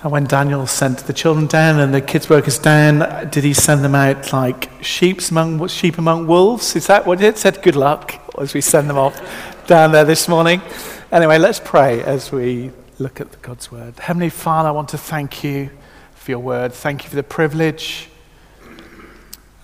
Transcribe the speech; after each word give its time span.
And 0.00 0.12
when 0.12 0.24
Daniel 0.24 0.64
sent 0.68 1.00
the 1.00 1.12
children 1.12 1.46
down 1.46 1.80
and 1.80 1.92
the 1.92 2.00
kids' 2.00 2.30
workers 2.30 2.58
down, 2.58 3.28
did 3.30 3.42
he 3.42 3.52
send 3.52 3.84
them 3.84 3.96
out 3.96 4.32
like 4.32 4.70
sheep 4.80 5.20
among, 5.28 5.66
sheep 5.66 5.98
among 5.98 6.28
wolves? 6.28 6.76
Is 6.76 6.86
that 6.86 7.04
what 7.04 7.20
it 7.20 7.36
said? 7.36 7.62
Good 7.62 7.74
luck 7.74 8.14
as 8.40 8.54
we 8.54 8.60
send 8.60 8.88
them 8.88 8.96
off 8.96 9.20
down 9.66 9.90
there 9.90 10.04
this 10.04 10.28
morning. 10.28 10.62
Anyway, 11.10 11.38
let's 11.38 11.58
pray 11.58 12.00
as 12.02 12.30
we 12.30 12.70
look 13.00 13.20
at 13.20 13.42
God's 13.42 13.72
word. 13.72 13.98
Heavenly 13.98 14.30
Father, 14.30 14.68
I 14.68 14.72
want 14.72 14.88
to 14.90 14.98
thank 14.98 15.42
you 15.42 15.70
for 16.14 16.30
your 16.30 16.40
word. 16.40 16.72
Thank 16.72 17.02
you 17.02 17.10
for 17.10 17.16
the 17.16 17.24
privilege 17.24 18.08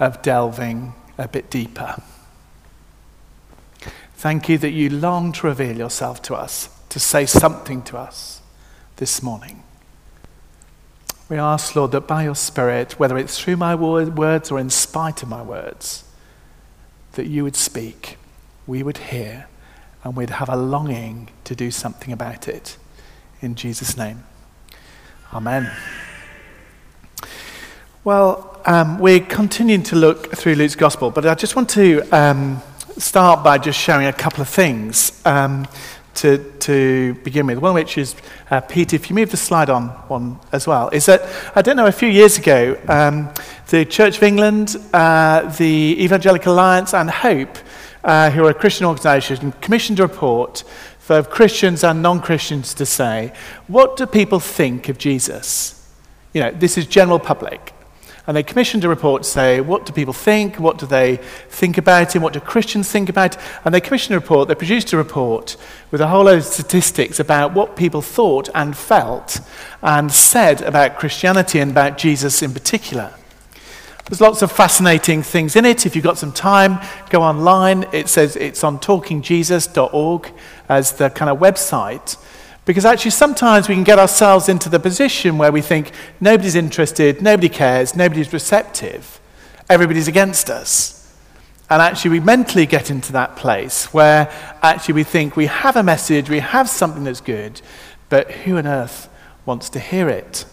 of 0.01 0.21
delving 0.23 0.95
a 1.17 1.29
bit 1.29 1.49
deeper. 1.49 2.03
Thank 4.15 4.49
you 4.49 4.59
that 4.59 4.71
you 4.71 4.91
long 4.91 5.33
to 5.33 5.47
reveal 5.47 5.77
yourself 5.77 6.23
to 6.23 6.35
us, 6.35 6.71
to 6.89 6.99
say 6.99 7.25
something 7.25 7.83
to 7.83 7.99
us 7.99 8.41
this 8.97 9.23
morning. 9.23 9.64
We 11.29 11.39
ask, 11.39 11.75
Lord, 11.75 11.93
that 11.93 12.03
by 12.03 12.25
your 12.25 12.35
Spirit, 12.35 12.99
whether 12.99 13.17
it's 13.17 13.39
through 13.39 13.57
my 13.57 13.75
words 13.75 14.51
or 14.51 14.59
in 14.59 14.69
spite 14.69 15.23
of 15.23 15.29
my 15.29 15.41
words, 15.41 16.05
that 17.13 17.27
you 17.27 17.45
would 17.45 17.57
speak, 17.57 18.19
we 18.67 18.83
would 18.83 18.99
hear, 18.99 19.47
and 20.03 20.17
we'd 20.17 20.31
have 20.31 20.51
a 20.51 20.57
longing 20.57 21.31
to 21.45 21.55
do 21.55 21.71
something 21.71 22.13
about 22.13 22.47
it. 22.47 22.77
In 23.41 23.55
Jesus' 23.55 23.97
name. 23.97 24.25
Amen. 25.33 25.71
Well, 28.05 28.61
um, 28.67 28.99
we're 28.99 29.21
continuing 29.21 29.83
to 29.85 29.97
look 29.97 30.35
through 30.37 30.57
Luke's 30.57 30.77
Gospel, 30.77 31.11
but 31.11 31.25
I 31.25 31.35
just 31.35 31.57
want 31.57 31.71
to 31.71 32.03
um, 32.13 32.63
start 32.99 33.43
by 33.43 33.57
just 33.57 33.79
sharing 33.79 34.07
a 34.07 34.13
couple 34.13 34.43
of 34.43 34.49
things. 34.49 35.23
Um, 35.25 35.67
to, 36.15 36.39
to 36.61 37.15
begin 37.25 37.47
with. 37.47 37.59
One 37.59 37.75
which 37.75 37.99
is, 37.99 38.15
uh, 38.51 38.61
Pete, 38.61 38.95
if 38.95 39.11
you 39.11 39.17
move 39.17 39.31
the 39.31 39.37
slide 39.37 39.71
on 39.71 39.89
one 40.09 40.39
as 40.53 40.67
well, 40.67 40.89
is 40.91 41.07
that, 41.07 41.23
I 41.55 41.63
don't 41.63 41.77
know, 41.77 41.87
a 41.87 41.93
few 41.93 42.09
years 42.09 42.39
ago, 42.39 42.81
um, 42.89 43.31
the 43.69 43.85
Church 43.85 44.17
of 44.17 44.23
England, 44.23 44.77
uh, 44.93 45.43
the 45.59 45.97
Evangelical 46.03 46.55
Alliance, 46.55 46.95
and 46.95 47.11
Hope, 47.11 47.59
uh, 48.05 48.31
who 48.31 48.47
are 48.47 48.51
a 48.51 48.55
Christian 48.55 48.87
organisation, 48.87 49.53
commissioned 49.61 50.01
a 50.01 50.03
report 50.05 50.65
for 50.99 51.23
Christians 51.23 51.85
and 51.85 52.03
non 52.03 52.21
Christians 52.21 52.73
to 52.75 52.87
say, 52.87 53.35
what 53.67 53.97
do 53.97 54.07
people 54.07 54.41
think 54.41 54.89
of 54.89 54.97
Jesus? 54.97 55.87
You 56.33 56.41
know, 56.41 56.51
this 56.51 56.79
is 56.79 56.87
general 56.87 57.19
public. 57.19 57.74
And 58.27 58.37
they 58.37 58.43
commissioned 58.43 58.85
a 58.85 58.89
report 58.89 59.23
to 59.23 59.29
say, 59.29 59.61
what 59.61 59.85
do 59.85 59.93
people 59.93 60.15
think? 60.15 60.59
What 60.59 60.79
do 60.79 60.87
they 60.87 61.17
think 61.49 61.77
about 61.77 62.17
him? 62.17 62.23
What 62.23 62.33
do 62.33 62.41
Christians 62.41 62.91
think 62.91 63.11
about? 63.11 63.37
And 63.65 63.75
they 63.75 63.83
commissioned 63.83 64.17
a 64.17 64.19
report, 64.19 64.49
they 64.49 64.55
produced 64.55 64.93
a 64.95 64.97
report 64.97 65.57
with 65.91 66.01
a 66.01 66.09
whole 66.09 66.25
load 66.25 66.39
of 66.39 66.45
statistics 66.45 67.21
about 67.21 67.53
what 67.53 67.77
people 67.77 68.01
thought 68.01 68.49
and 68.55 68.77
felt 68.77 69.41
and 69.83 70.11
said 70.11 70.63
about 70.63 70.99
Christianity 70.99 71.59
and 71.59 71.71
about 71.71 71.99
Jesus 71.99 72.41
in 72.43 72.55
particular. 72.55 73.13
There's 74.07 74.21
lots 74.21 74.43
of 74.43 74.53
fascinating 74.53 75.23
things 75.23 75.57
in 75.57 75.65
it. 75.65 75.87
If 75.87 75.97
you've 75.97 76.05
got 76.05 76.19
some 76.19 76.33
time, 76.33 76.79
go 77.09 77.23
online. 77.23 77.87
It 77.93 78.09
says 78.09 78.37
it's 78.37 78.63
on 78.63 78.79
talkingjesus.org 78.79 80.31
as 80.69 80.93
the 80.93 81.09
kind 81.09 81.31
of 81.31 81.39
website. 81.39 82.19
Because 82.65 82.85
actually, 82.85 83.11
sometimes 83.11 83.69
we 83.69 83.75
can 83.75 83.85
get 83.85 83.99
ourselves 83.99 84.49
into 84.49 84.69
the 84.69 84.81
position 84.81 85.37
where 85.37 85.53
we 85.53 85.61
think 85.61 85.93
nobody's 86.21 86.55
interested, 86.55 87.21
nobody 87.21 87.49
cares, 87.49 87.95
nobody's 87.95 88.33
receptive, 88.33 89.21
everybody's 89.69 90.09
against 90.09 90.49
us. 90.49 91.01
And 91.69 91.83
actually, 91.83 92.13
we 92.13 92.21
mentally 92.21 92.67
get 92.67 92.91
into 92.91 93.13
that 93.13 93.37
place 93.37 93.93
where 93.93 94.31
actually 94.63 94.95
we 94.95 95.05
think 95.05 95.37
we 95.37 95.47
have 95.47 95.77
a 95.77 95.83
message, 95.83 96.31
we 96.31 96.41
have 96.41 96.69
something 96.69 97.05
that's 97.05 97.21
good, 97.21 97.61
but 98.09 98.31
who 98.31 98.57
on 98.57 98.67
earth 98.67 99.09
wants 99.45 99.69
to 99.71 99.81
hear 99.81 100.09
it? 100.09 100.47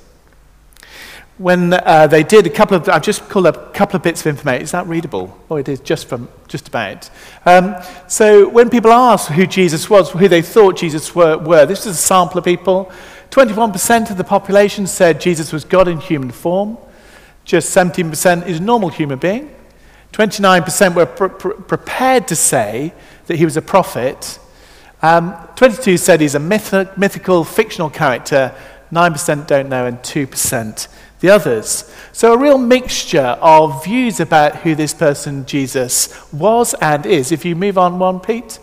When 1.42 1.74
uh, 1.74 2.06
they 2.06 2.22
did 2.22 2.46
a 2.46 2.52
couple 2.52 2.78
of, 2.78 2.88
I've 2.88 3.02
just 3.02 3.28
called 3.28 3.48
up 3.48 3.58
a 3.58 3.72
couple 3.72 3.96
of 3.96 4.04
bits 4.04 4.22
of 4.22 4.28
information. 4.28 4.62
Is 4.62 4.72
that 4.72 4.86
readable? 4.86 5.36
Oh, 5.50 5.56
it 5.56 5.68
is 5.68 5.80
just 5.80 6.08
from, 6.08 6.30
just 6.48 6.68
about. 6.68 7.10
Um, 7.46 7.76
so 8.08 8.48
when 8.48 8.70
people 8.70 8.92
asked 8.92 9.30
who 9.30 9.48
Jesus 9.48 9.90
was, 9.90 10.12
who 10.12 10.28
they 10.28 10.44
thought 10.44 10.78
Jesus 10.78 11.16
were, 11.16 11.40
were, 11.40 11.66
this 11.66 11.88
is 11.88 11.96
a 11.96 12.00
sample 12.00 12.38
of 12.38 12.46
people. 12.46 12.92
21% 13.32 14.12
of 14.12 14.18
the 14.18 14.24
population 14.24 14.86
said 14.86 15.20
Jesus 15.20 15.52
was 15.52 15.66
God 15.66 15.88
in 15.88 16.00
human 16.00 16.30
form. 16.30 16.78
Just 17.44 17.76
17% 17.76 18.46
is 18.46 18.60
a 18.60 18.62
normal 18.62 18.90
human 18.90 19.18
being. 19.18 19.56
29% 20.12 20.94
were 20.94 21.08
pr- 21.08 21.28
pr- 21.28 21.50
prepared 21.50 22.28
to 22.28 22.36
say 22.36 22.94
that 23.26 23.38
he 23.38 23.46
was 23.46 23.58
a 23.58 23.64
prophet. 23.64 24.38
Um, 25.02 25.34
22 25.56 25.98
said 25.98 26.22
he's 26.22 26.36
a 26.36 26.40
myth- 26.40 26.96
mythical, 26.98 27.44
fictional 27.44 27.90
character. 27.90 28.54
9% 28.92 29.48
don't 29.48 29.70
know, 29.70 29.88
and 29.88 29.98
2% 30.00 30.88
the 31.22 31.30
others. 31.30 31.90
So, 32.12 32.34
a 32.34 32.38
real 32.38 32.58
mixture 32.58 33.38
of 33.42 33.84
views 33.86 34.20
about 34.20 34.58
who 34.58 34.76
this 34.76 34.94
person, 34.94 35.46
Jesus, 35.46 36.32
was 36.34 36.74
and 36.76 37.06
is. 37.06 37.32
If 37.32 37.46
you 37.46 37.56
move 37.56 37.78
on 37.78 37.98
one, 38.00 38.20
Pete. 38.20 38.60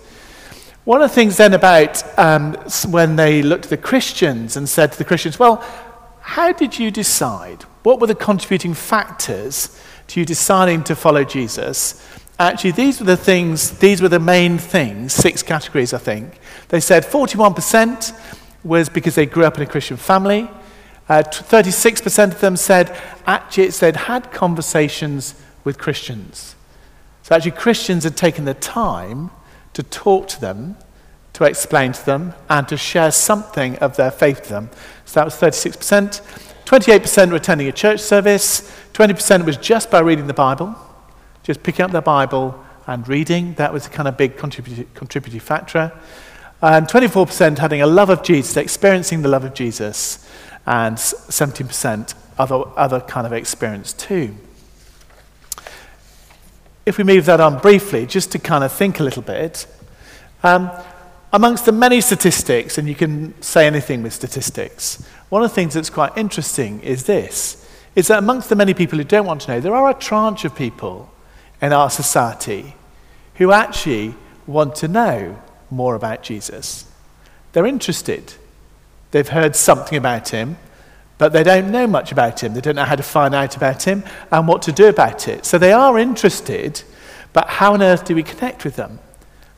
One 0.84 1.02
of 1.02 1.10
the 1.10 1.14
things 1.14 1.36
then 1.36 1.54
about 1.54 2.19
um, 2.19 2.54
when 2.88 3.16
they 3.16 3.42
looked 3.42 3.64
at 3.64 3.70
the 3.70 3.76
Christians 3.76 4.56
and 4.56 4.69
said 4.69 4.92
to 4.92 4.98
the 4.98 5.04
Christians, 5.04 5.38
well, 5.38 5.62
how 6.20 6.52
did 6.52 6.78
you 6.78 6.91
decide? 6.91 7.62
What 7.82 8.00
were 8.00 8.06
the 8.06 8.14
contributing 8.14 8.75
factors 8.75 9.80
to 10.08 10.20
you 10.20 10.26
deciding 10.26 10.84
to 10.84 10.96
follow 10.96 11.25
Jesus? 11.25 12.02
Actually, 12.38 12.70
these 12.72 13.00
were 13.00 13.06
the 13.06 13.16
things, 13.16 13.78
these 13.78 14.00
were 14.00 14.08
the 14.08 14.19
main 14.19 14.58
things, 14.58 15.12
six 15.12 15.42
categories, 15.42 15.92
I 15.92 15.98
think. 15.98 16.38
They 16.69 16.80
said 16.80 17.04
41% 17.04 18.19
was 18.64 18.88
because 18.88 19.14
they 19.14 19.26
grew 19.26 19.44
up 19.44 19.56
in 19.56 19.62
a 19.62 19.66
Christian 19.66 19.96
family. 19.96 20.48
Uh, 21.08 21.22
36% 21.22 22.32
of 22.32 22.41
them 22.41 22.56
said 22.56 22.96
actually 23.26 23.69
they'd 23.69 23.96
had 23.96 24.30
conversations 24.30 25.34
with 25.64 25.78
Christians. 25.78 26.54
So 27.28 27.34
actually, 27.34 27.52
Christians 27.52 28.04
had 28.04 28.16
taken 28.16 28.46
the 28.46 28.54
time 28.54 29.30
to 29.74 29.82
talk 29.82 30.28
to 30.28 30.41
them, 30.41 30.78
to 31.34 31.44
explain 31.44 31.92
to 31.92 32.06
them, 32.06 32.32
and 32.48 32.66
to 32.69 32.76
share 32.78 33.10
something 33.10 33.76
of 33.76 33.96
their 33.96 34.10
faith 34.10 34.44
to 34.44 34.48
them. 34.48 34.70
So 35.04 35.20
that 35.20 35.24
was 35.26 35.34
36%. 35.34 36.22
28% 36.64 37.30
were 37.30 37.36
attending 37.36 37.69
a 37.69 37.72
church 37.72 38.00
service. 38.00 38.75
20% 38.94 39.44
was 39.44 39.58
just 39.58 39.90
by 39.90 40.00
reading 40.00 40.26
the 40.26 40.32
Bible, 40.34 40.75
just 41.42 41.62
picking 41.62 41.84
up 41.84 41.90
the 41.90 42.00
Bible 42.00 42.58
and 42.86 43.06
reading. 43.06 43.52
That 43.54 43.75
was 43.75 43.86
a 43.86 43.90
kind 43.90 44.08
of 44.08 44.16
big 44.16 44.38
contributing, 44.38 44.88
contributing 44.94 45.40
factor. 45.40 45.92
And 46.62 46.86
24% 46.86 47.58
having 47.58 47.82
a 47.82 47.86
love 47.86 48.08
of 48.08 48.22
Jesus, 48.22 48.56
experiencing 48.56 49.20
the 49.20 49.28
love 49.28 49.44
of 49.44 49.54
Jesus 49.54 50.26
and 50.68 50.98
17% 50.98 52.14
other, 52.38 52.62
other 52.76 53.00
kind 53.00 53.26
of 53.26 53.32
experience 53.32 53.94
too. 53.94 54.34
If 56.84 56.98
we 56.98 57.04
move 57.04 57.24
that 57.24 57.40
on 57.40 57.58
briefly, 57.58 58.04
just 58.04 58.32
to 58.32 58.38
kind 58.38 58.62
of 58.62 58.70
think 58.70 59.00
a 59.00 59.02
little 59.02 59.22
bit, 59.22 59.66
um, 60.42 60.70
amongst 61.32 61.64
the 61.64 61.72
many 61.72 62.02
statistics, 62.02 62.76
and 62.76 62.86
you 62.86 62.94
can 62.94 63.40
say 63.40 63.66
anything 63.66 64.02
with 64.02 64.12
statistics, 64.12 65.02
one 65.30 65.42
of 65.42 65.48
the 65.48 65.54
things 65.54 65.72
that's 65.72 65.88
quite 65.88 66.14
interesting 66.18 66.80
is 66.80 67.04
this, 67.04 67.66
is 67.94 68.08
that 68.08 68.18
amongst 68.18 68.50
the 68.50 68.56
many 68.56 68.74
people 68.74 68.98
who 68.98 69.04
don't 69.04 69.24
want 69.24 69.40
to 69.42 69.52
know, 69.52 69.60
there 69.60 69.74
are 69.74 69.88
a 69.88 69.94
tranche 69.94 70.44
of 70.44 70.54
people 70.54 71.10
in 71.62 71.72
our 71.72 71.88
society 71.88 72.74
who 73.36 73.52
actually 73.52 74.14
want 74.46 74.74
to 74.76 74.88
know 74.88 75.40
more 75.70 75.94
about 75.94 76.22
Jesus. 76.22 76.84
They're 77.52 77.64
interested. 77.64 78.34
They've 79.10 79.28
heard 79.28 79.56
something 79.56 79.96
about 79.96 80.28
him, 80.28 80.58
but 81.16 81.32
they 81.32 81.42
don't 81.42 81.70
know 81.70 81.86
much 81.86 82.12
about 82.12 82.42
him. 82.42 82.54
They 82.54 82.60
don't 82.60 82.76
know 82.76 82.84
how 82.84 82.96
to 82.96 83.02
find 83.02 83.34
out 83.34 83.56
about 83.56 83.82
him 83.82 84.04
and 84.30 84.46
what 84.46 84.62
to 84.62 84.72
do 84.72 84.88
about 84.88 85.28
it. 85.28 85.44
So 85.44 85.58
they 85.58 85.72
are 85.72 85.98
interested, 85.98 86.82
but 87.32 87.49
how 87.49 87.75
on 87.75 87.82
earth 87.82 88.05
do 88.05 88.14
we 88.14 88.22
connect 88.22 88.64
with 88.64 88.76
them? 88.76 89.00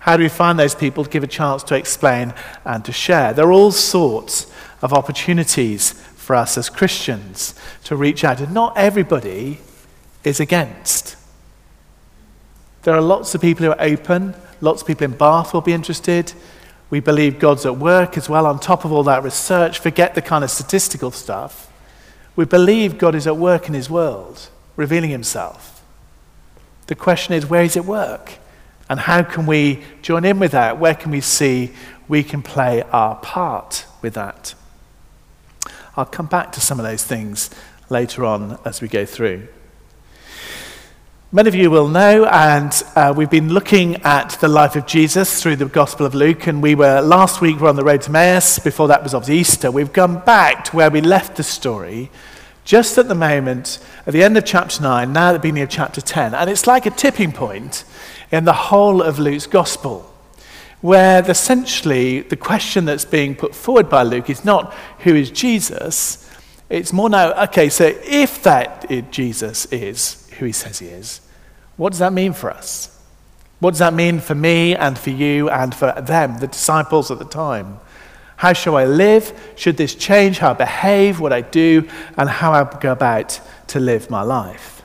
How 0.01 0.17
do 0.17 0.23
we 0.23 0.31
find 0.31 0.59
those 0.59 0.75
people 0.75 1.05
to 1.05 1.11
give 1.11 1.23
a 1.23 1.27
chance 1.27 1.63
to 1.65 1.75
explain 1.75 2.33
and 2.65 2.85
to 2.87 2.93
share? 2.93 3.35
There 3.35 3.47
are 3.47 3.53
all 3.53 3.73
sorts 3.73 4.51
of 4.81 4.95
opportunities 4.95 5.93
for 5.93 6.35
us 6.37 6.57
as 6.57 6.71
Christians 6.71 7.55
to 7.85 7.97
reach 7.97 8.25
out, 8.25 8.41
and 8.41 8.55
not 8.55 8.77
everybody 8.79 9.61
is 10.25 10.41
against. 10.41 11.17
There 12.83 12.95
are 12.95 13.03
lots 13.03 13.35
of 13.35 13.43
people 13.43 13.67
who 13.67 13.73
are 13.73 13.81
open, 13.81 14.35
lots 14.63 14.81
of 14.81 14.89
people 14.89 15.05
in 15.05 15.13
Bath 15.13 15.53
will 15.53 15.61
be 15.61 15.75
interested. 15.75 16.33
We 16.91 17.01
believe 17.01 17.39
God's 17.39 17.65
at 17.65 17.77
work 17.77 18.19
as 18.19 18.29
well 18.29 18.47
on 18.47 18.59
top 18.59 18.85
of 18.85 18.93
all 18.93 19.05
that 19.05 19.23
research. 19.23 19.79
Forget 19.79 20.15
the 20.15 20.23
kind 20.23 20.43
of 20.43 20.51
statistical 20.51 21.13
stuff. 21.13 21.71
We 22.35 22.45
believe 22.45 22.99
God 22.99 23.15
is 23.15 23.27
at 23.27 23.37
work 23.37 23.69
in 23.69 23.75
his 23.75 23.89
world, 23.89 24.49
revealing 24.77 25.11
himself. 25.11 25.83
The 26.89 26.97
question 26.97 27.35
is, 27.35 27.47
where 27.47 27.63
is 27.63 27.77
it 27.77 27.85
work? 27.85 28.39
And 28.89 28.99
how 28.99 29.23
can 29.23 29.47
we 29.47 29.85
join 30.03 30.25
in 30.25 30.41
with 30.41 30.51
that? 30.51 30.81
Where 30.81 30.95
can 30.97 31.13
we 31.13 31.21
see 31.21 31.73
we 32.09 32.25
can 32.25 32.43
play 32.43 32.83
our 32.83 33.15
part 33.17 33.87
with 34.03 34.15
that? 34.15 34.55
I'll 35.97 36.05
come 36.05 36.27
back 36.27 36.51
to 36.53 36.61
some 36.61 36.81
of 36.81 36.85
those 36.85 37.05
things 37.05 37.51
later 37.89 38.25
on 38.25 38.59
as 38.65 38.81
we 38.81 38.89
go 38.89 39.05
through. 39.05 39.47
Many 41.33 41.47
of 41.49 41.55
you 41.55 41.71
will 41.71 41.87
know, 41.87 42.25
and 42.25 42.83
uh, 42.97 43.15
we've 43.17 43.31
been 43.31 43.51
looking 43.51 44.03
at 44.03 44.31
the 44.41 44.49
life 44.49 44.75
of 44.75 44.85
Jesus 44.85 45.41
through 45.41 45.55
the 45.55 45.67
Gospel 45.67 46.05
of 46.05 46.13
Luke. 46.13 46.49
And 46.49 46.61
we 46.61 46.75
were 46.75 47.01
last 47.01 47.41
week 47.41 47.55
we 47.55 47.63
were 47.63 47.69
on 47.69 47.77
the 47.77 47.85
road 47.85 48.03
to 48.03 48.09
Emmaus. 48.09 48.59
Before 48.59 48.89
that 48.89 49.05
was 49.05 49.15
obviously 49.15 49.39
Easter. 49.39 49.71
We've 49.71 49.93
gone 49.93 50.25
back 50.25 50.65
to 50.65 50.77
where 50.77 50.91
we 50.91 51.01
left 51.01 51.37
the 51.37 51.45
story, 51.45 52.11
just 52.65 52.99
at 52.99 53.07
the 53.07 53.15
moment 53.15 53.79
at 54.09 54.13
the 54.13 54.25
end 54.25 54.37
of 54.39 54.45
chapter 54.45 54.83
nine, 54.83 55.13
now 55.13 55.29
at 55.29 55.35
the 55.35 55.39
beginning 55.39 55.63
of 55.63 55.69
chapter 55.69 56.01
ten, 56.01 56.35
and 56.35 56.51
it's 56.51 56.67
like 56.67 56.85
a 56.85 56.91
tipping 56.91 57.31
point 57.31 57.85
in 58.33 58.45
the 58.45 58.53
whole 58.53 59.01
of 59.01 59.21
Luke's 59.21 59.47
Gospel, 59.47 60.13
where 60.81 61.23
essentially 61.31 62.23
the 62.23 62.35
question 62.35 62.87
that's 62.87 63.05
being 63.05 63.37
put 63.37 63.55
forward 63.55 63.89
by 63.89 64.03
Luke 64.03 64.31
is 64.31 64.45
not 64.45 64.75
who 65.05 65.15
is 65.15 65.31
Jesus. 65.31 66.29
It's 66.69 66.93
more 66.93 67.09
now, 67.09 67.45
okay, 67.45 67.69
so 67.69 67.85
if 68.03 68.43
that 68.43 69.13
Jesus 69.13 69.67
is 69.67 70.20
who 70.41 70.47
he 70.47 70.53
says 70.53 70.81
he 70.81 70.89
is, 70.89 71.21
what 71.77 71.91
does 71.91 72.01
that 72.01 72.13
mean 72.13 72.33
for 72.33 72.51
us? 72.51 72.99
What 73.61 73.71
does 73.71 73.79
that 73.79 73.95
mean 73.95 74.21
for 74.21 74.35
me 74.35 74.75
and 74.75 74.99
for 74.99 75.11
you 75.11 75.49
and 75.51 75.75
for 75.75 75.93
them, 76.01 76.39
the 76.39 76.47
disciples 76.47 77.11
at 77.11 77.19
the 77.19 77.25
time? 77.25 77.79
How 78.37 78.55
shall 78.55 78.77
I 78.77 78.87
live? 78.87 79.39
Should 79.55 79.77
this 79.77 79.95
change 79.95 80.39
how 80.39 80.51
I 80.51 80.55
behave, 80.55 81.21
what 81.21 81.33
I 81.33 81.43
do, 81.43 81.87
and 82.17 82.29
how 82.29 82.53
I 82.53 82.65
go 82.81 82.91
about 82.91 83.39
to 83.69 83.79
live 83.79 84.09
my 84.09 84.23
life? 84.23 84.83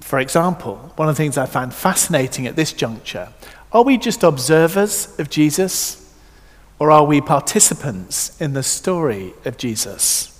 For 0.00 0.18
example, 0.18 0.92
one 0.96 1.08
of 1.08 1.16
the 1.16 1.22
things 1.22 1.36
I 1.36 1.46
found 1.46 1.74
fascinating 1.74 2.46
at 2.46 2.56
this 2.56 2.72
juncture 2.72 3.32
are 3.72 3.82
we 3.82 3.98
just 3.98 4.22
observers 4.22 5.18
of 5.18 5.28
Jesus, 5.28 6.14
or 6.78 6.90
are 6.90 7.04
we 7.04 7.20
participants 7.20 8.40
in 8.40 8.54
the 8.54 8.62
story 8.62 9.34
of 9.44 9.58
Jesus? 9.58 10.37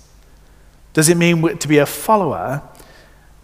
Does 0.93 1.09
it 1.09 1.17
mean 1.17 1.57
to 1.57 1.67
be 1.67 1.77
a 1.77 1.85
follower, 1.85 2.61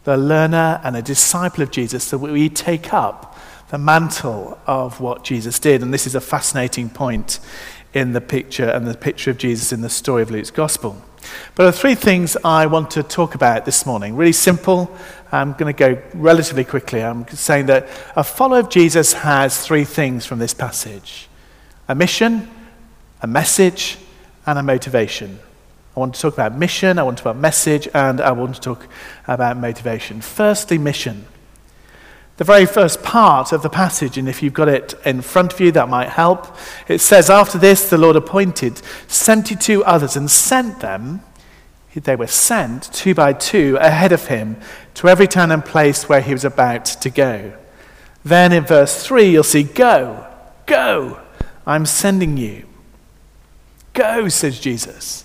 the 0.03 0.17
learner, 0.17 0.81
and 0.83 0.95
a 0.95 1.01
disciple 1.01 1.63
of 1.63 1.71
Jesus, 1.71 2.09
that 2.09 2.17
we 2.17 2.49
take 2.49 2.93
up 2.93 3.37
the 3.69 3.77
mantle 3.77 4.57
of 4.65 4.99
what 4.99 5.23
Jesus 5.23 5.59
did? 5.59 5.81
And 5.81 5.93
this 5.93 6.07
is 6.07 6.15
a 6.15 6.21
fascinating 6.21 6.89
point 6.89 7.39
in 7.93 8.13
the 8.13 8.21
picture 8.21 8.69
and 8.69 8.85
the 8.85 8.95
picture 8.95 9.31
of 9.31 9.37
Jesus 9.37 9.71
in 9.71 9.81
the 9.81 9.89
story 9.89 10.21
of 10.21 10.29
Luke's 10.29 10.51
gospel. 10.51 11.01
But 11.55 11.63
there 11.63 11.67
are 11.67 11.71
three 11.71 11.95
things 11.95 12.37
I 12.43 12.65
want 12.67 12.91
to 12.91 13.03
talk 13.03 13.35
about 13.35 13.65
this 13.65 13.85
morning. 13.85 14.15
Really 14.15 14.31
simple. 14.31 14.95
I'm 15.31 15.53
going 15.53 15.73
to 15.73 15.77
go 15.77 16.01
relatively 16.13 16.63
quickly. 16.63 17.01
I'm 17.01 17.27
saying 17.29 17.67
that 17.67 17.87
a 18.15 18.23
follower 18.23 18.59
of 18.59 18.69
Jesus 18.69 19.13
has 19.13 19.65
three 19.65 19.85
things 19.85 20.25
from 20.25 20.39
this 20.39 20.53
passage 20.53 21.27
a 21.87 21.95
mission, 21.95 22.49
a 23.21 23.27
message, 23.27 23.97
and 24.45 24.57
a 24.59 24.63
motivation. 24.63 25.39
I 25.95 25.99
want 25.99 26.15
to 26.15 26.21
talk 26.21 26.33
about 26.33 26.57
mission, 26.57 26.99
I 26.99 27.03
want 27.03 27.17
to 27.17 27.23
talk 27.23 27.31
about 27.31 27.41
message, 27.41 27.87
and 27.93 28.19
I 28.19 28.31
want 28.31 28.55
to 28.55 28.61
talk 28.61 28.87
about 29.27 29.55
motivation. 29.57 30.19
Firstly, 30.19 30.77
mission. 30.77 31.25
The 32.37 32.43
very 32.43 32.65
first 32.65 33.01
part 33.01 33.53
of 33.53 33.61
the 33.61 33.69
passage, 33.69 34.17
and 34.17 34.27
if 34.27 34.43
you've 34.43 34.53
got 34.53 34.67
it 34.67 34.93
in 35.05 35.21
front 35.21 35.53
of 35.53 35.61
you, 35.61 35.71
that 35.71 35.87
might 35.87 36.09
help. 36.09 36.53
It 36.89 36.99
says, 36.99 37.29
After 37.29 37.57
this, 37.57 37.89
the 37.89 37.97
Lord 37.97 38.17
appointed 38.17 38.81
72 39.07 39.85
others 39.85 40.17
and 40.17 40.29
sent 40.29 40.81
them, 40.81 41.21
they 41.93 42.17
were 42.17 42.27
sent 42.27 42.91
two 42.93 43.15
by 43.15 43.31
two 43.31 43.77
ahead 43.79 44.11
of 44.11 44.27
him 44.27 44.57
to 44.95 45.07
every 45.07 45.27
town 45.27 45.51
and 45.51 45.63
place 45.63 46.09
where 46.09 46.19
he 46.19 46.33
was 46.33 46.43
about 46.43 46.83
to 46.85 47.09
go. 47.09 47.53
Then 48.25 48.51
in 48.51 48.65
verse 48.65 49.05
3, 49.05 49.29
you'll 49.29 49.43
see, 49.43 49.63
Go, 49.63 50.27
go, 50.65 51.21
I'm 51.65 51.85
sending 51.85 52.35
you. 52.35 52.65
Go, 53.93 54.27
says 54.27 54.59
Jesus. 54.59 55.24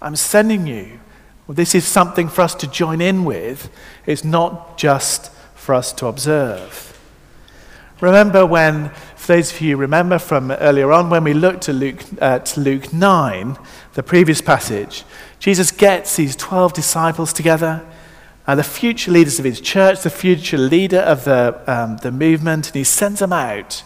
I'm 0.00 0.16
sending 0.16 0.66
you. 0.66 1.00
Well, 1.46 1.54
this 1.54 1.74
is 1.74 1.86
something 1.86 2.28
for 2.28 2.42
us 2.42 2.54
to 2.56 2.66
join 2.66 3.00
in 3.00 3.24
with. 3.24 3.70
It's 4.04 4.24
not 4.24 4.76
just 4.76 5.30
for 5.54 5.74
us 5.74 5.92
to 5.94 6.06
observe. 6.06 6.86
Remember 8.00 8.44
when, 8.44 8.90
for 9.16 9.34
those 9.34 9.52
of 9.52 9.60
you 9.60 9.76
remember 9.76 10.18
from 10.18 10.50
earlier 10.50 10.92
on, 10.92 11.08
when 11.08 11.24
we 11.24 11.32
looked 11.32 11.68
at 11.68 11.74
Luke, 11.76 12.02
at 12.20 12.56
Luke 12.56 12.92
9, 12.92 13.56
the 13.94 14.02
previous 14.02 14.42
passage, 14.42 15.04
Jesus 15.38 15.70
gets 15.70 16.16
these 16.16 16.36
12 16.36 16.74
disciples 16.74 17.32
together, 17.32 17.86
and 18.46 18.58
the 18.58 18.64
future 18.64 19.10
leaders 19.10 19.38
of 19.38 19.44
his 19.44 19.60
church, 19.60 20.02
the 20.02 20.10
future 20.10 20.58
leader 20.58 21.00
of 21.00 21.24
the, 21.24 21.62
um, 21.66 21.96
the 21.98 22.12
movement, 22.12 22.66
and 22.66 22.74
he 22.74 22.84
sends 22.84 23.20
them 23.20 23.32
out 23.32 23.82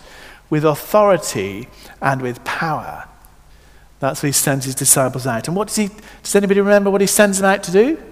with 0.51 0.65
authority 0.65 1.69
and 2.03 2.21
with 2.21 2.43
power. 2.45 3.07
That's 4.01 4.23
what 4.23 4.29
he 4.29 4.33
sends 4.33 4.65
his 4.65 4.75
disciples 4.75 5.27
out. 5.27 5.47
And 5.47 5.57
what 5.57 5.69
does 5.69 5.77
he, 5.77 5.91
does 6.23 6.35
anybody 6.35 6.61
remember 6.61 6.91
what 6.91 7.01
he 7.03 7.07
sends 7.07 7.39
them 7.39 7.51
out 7.51 7.63
to 7.65 7.71
do? 7.71 8.03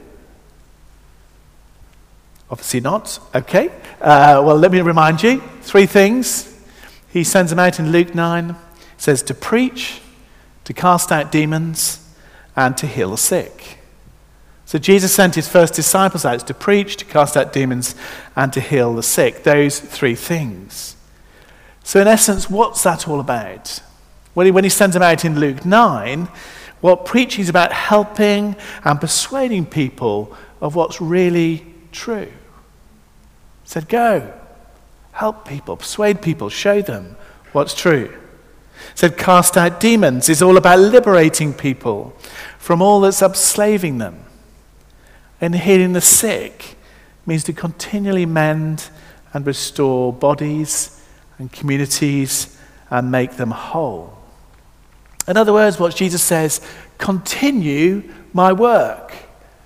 Obviously 2.51 2.81
not. 2.81 3.19
Okay. 3.35 3.69
Uh, 4.01 4.43
well, 4.45 4.57
let 4.57 4.71
me 4.71 4.81
remind 4.81 5.23
you 5.23 5.41
three 5.63 5.87
things. 5.87 6.55
He 7.11 7.25
sends 7.25 7.51
them 7.51 7.59
out 7.59 7.79
in 7.79 7.91
Luke 7.91 8.15
9. 8.15 8.51
He 8.51 8.55
says 8.99 9.23
to 9.25 9.35
preach, 9.35 10.01
to 10.65 10.73
cast 10.73 11.11
out 11.11 11.33
demons, 11.33 12.07
and 12.55 12.77
to 12.77 12.87
heal 12.87 13.11
the 13.11 13.17
sick. 13.17 13.79
So 14.67 14.79
Jesus 14.79 15.15
sent 15.15 15.35
his 15.35 15.49
first 15.49 15.73
disciples 15.73 16.27
out 16.27 16.47
to 16.47 16.53
preach, 16.53 16.97
to 16.99 17.07
cast 17.07 17.37
out 17.37 17.55
demons, 17.55 17.95
and 18.37 18.53
to 18.53 18.61
heal 18.61 18.95
the 18.95 19.03
sick. 19.03 19.43
Those 19.43 19.81
three 19.81 20.15
things. 20.15 20.97
So, 21.83 22.03
in 22.03 22.07
essence, 22.07 22.51
what's 22.51 22.83
that 22.83 23.09
all 23.09 23.19
about? 23.19 23.81
When 24.39 24.47
he, 24.47 24.53
when 24.53 24.63
he 24.63 24.71
sends 24.71 24.95
them 24.95 25.03
out 25.03 25.25
in 25.25 25.41
Luke 25.41 25.65
9, 25.65 26.29
what 26.81 27.05
preaching 27.05 27.43
is 27.43 27.49
about 27.49 27.73
helping 27.73 28.55
and 28.85 29.01
persuading 29.01 29.67
people 29.67 30.33
of 30.61 30.77
what's 30.77 31.01
really 31.01 31.67
true. 31.91 32.27
He 32.27 32.31
said, 33.65 33.89
Go, 33.89 34.33
help 35.11 35.45
people, 35.45 35.77
persuade 35.77 36.23
people, 36.23 36.51
show 36.51 36.81
them 36.81 37.17
what's 37.51 37.75
true. 37.75 38.11
He 38.11 38.95
said, 38.95 39.19
Cast 39.19 39.57
out 39.57 39.81
demons 39.81 40.29
is 40.29 40.41
all 40.41 40.57
about 40.57 40.79
liberating 40.79 41.53
people 41.53 42.17
from 42.61 42.81
all 42.81 43.01
that's 43.01 43.23
upslaving 43.23 43.99
them. 43.99 44.23
And 45.41 45.53
healing 45.57 45.95
the 45.95 46.01
sick 46.01 46.77
means 47.27 47.43
to 47.43 47.53
continually 47.53 48.25
mend 48.25 48.89
and 49.35 49.45
restore 49.45 50.13
bodies 50.13 51.05
and 51.41 51.51
communities 51.51 52.57
and 52.89 53.11
make 53.11 53.33
them 53.33 53.51
whole. 53.51 54.18
In 55.29 55.37
other 55.37 55.53
words, 55.53 55.79
what 55.79 55.95
Jesus 55.95 56.23
says, 56.23 56.61
continue 56.97 58.03
my 58.33 58.53
work. 58.53 59.13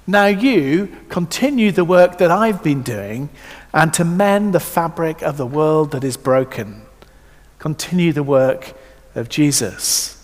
Now 0.07 0.27
you 0.27 0.95
continue 1.09 1.71
the 1.71 1.85
work 1.85 2.19
that 2.19 2.31
I've 2.31 2.63
been 2.63 2.83
doing 2.83 3.31
and 3.73 3.95
to 3.95 4.05
mend 4.05 4.53
the 4.53 4.61
fabric 4.61 5.23
of 5.23 5.37
the 5.37 5.47
world 5.47 5.93
that 5.93 6.03
is 6.03 6.17
broken. 6.17 6.83
Continue 7.61 8.13
the 8.13 8.25
work 8.25 8.75
of 9.15 9.29
Jesus. 9.29 10.19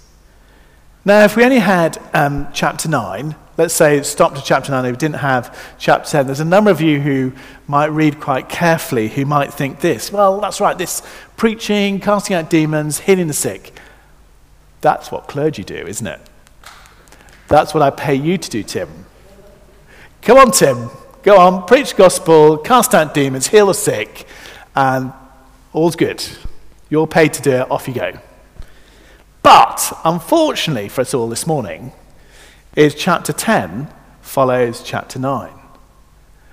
Now, 1.05 1.25
if 1.25 1.37
we 1.37 1.45
only 1.45 1.61
had 1.61 1.99
um, 2.13 2.49
chapter 2.53 2.89
9, 2.89 3.35
let's 3.57 3.73
say 3.73 4.03
stop 4.03 4.35
to 4.35 4.43
chapter 4.43 4.73
9, 4.73 4.85
if 4.85 4.91
we 4.91 4.97
didn't 4.97 5.17
have 5.17 5.57
chapter 5.79 6.11
10, 6.11 6.27
there's 6.27 6.41
a 6.41 6.45
number 6.45 6.71
of 6.71 6.81
you 6.81 7.01
who 7.01 7.33
might 7.67 7.87
read 7.87 8.21
quite 8.21 8.49
carefully 8.49 9.09
who 9.09 9.25
might 9.25 9.55
think 9.55 9.81
this. 9.81 10.13
Well, 10.13 10.41
that's 10.41 10.61
right, 10.61 10.77
this 10.77 11.01
preaching, 11.37 12.01
casting 12.01 12.37
out 12.37 12.51
demons, 12.51 13.01
healing 13.01 13.29
the 13.29 13.33
sick. 13.33 13.73
That's 14.81 15.11
what 15.11 15.27
clergy 15.29 15.65
do, 15.65 15.75
isn't 15.75 16.07
it? 16.07 16.21
That's 17.49 17.75
what 17.75 17.83
I 17.83 17.91
pay 17.91 18.15
you 18.15 18.39
to 18.39 18.51
do, 18.51 18.63
Tim. 18.63 19.07
Come 20.23 20.39
on, 20.39 20.51
Tim. 20.51 20.91
Go 21.23 21.39
on, 21.39 21.67
preach 21.67 21.97
gospel, 21.97 22.59
cast 22.59 22.95
out 22.95 23.13
demons, 23.13 23.49
heal 23.49 23.67
the 23.67 23.75
sick, 23.75 24.27
and 24.77 25.13
all's 25.73 25.97
good. 25.97 26.25
You're 26.89 27.07
paid 27.07 27.33
to 27.35 27.43
do 27.43 27.51
it, 27.51 27.71
off 27.71 27.89
you 27.89 27.95
go. 27.95 28.19
But 29.43 29.93
unfortunately 30.05 30.89
for 30.89 31.01
us 31.01 31.15
all 31.15 31.29
this 31.29 31.47
morning, 31.47 31.93
is 32.77 32.95
chapter 32.95 33.33
10 33.33 33.93
follows 34.21 34.83
chapter 34.83 35.19
9. 35.19 35.58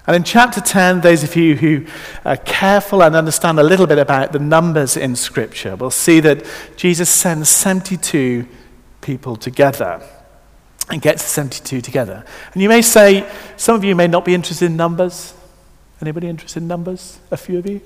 And 0.08 0.16
in 0.16 0.24
chapter 0.24 0.62
10, 0.62 1.02
those 1.02 1.24
of 1.24 1.36
you 1.36 1.56
who 1.56 1.86
are 2.24 2.38
careful 2.38 3.02
and 3.02 3.16
understand 3.16 3.60
a 3.60 3.64
little 3.64 3.88
bit 3.88 3.98
about 3.98 4.34
the 4.34 4.40
numbers 4.40 4.96
in 4.98 5.16
Scripture 5.16 5.76
will 5.76 5.92
see 5.92 6.20
that 6.20 6.46
Jesus 6.78 7.10
sends 7.10 7.50
72 7.50 8.48
people 9.02 9.36
together 9.36 10.02
and 10.92 11.02
gets 11.02 11.24
72 11.24 11.82
together. 11.82 12.24
And 12.54 12.62
you 12.62 12.70
may 12.70 12.84
say, 12.84 13.28
some 13.58 13.76
of 13.76 13.84
you 13.84 13.96
may 13.96 14.08
not 14.08 14.26
be 14.26 14.36
interested 14.36 14.66
in 14.66 14.78
numbers. 14.78 15.34
Anybody 16.02 16.28
interested 16.28 16.62
in 16.62 16.68
numbers? 16.68 17.18
A 17.32 17.38
few 17.38 17.58
of 17.58 17.68
you? 17.68 17.82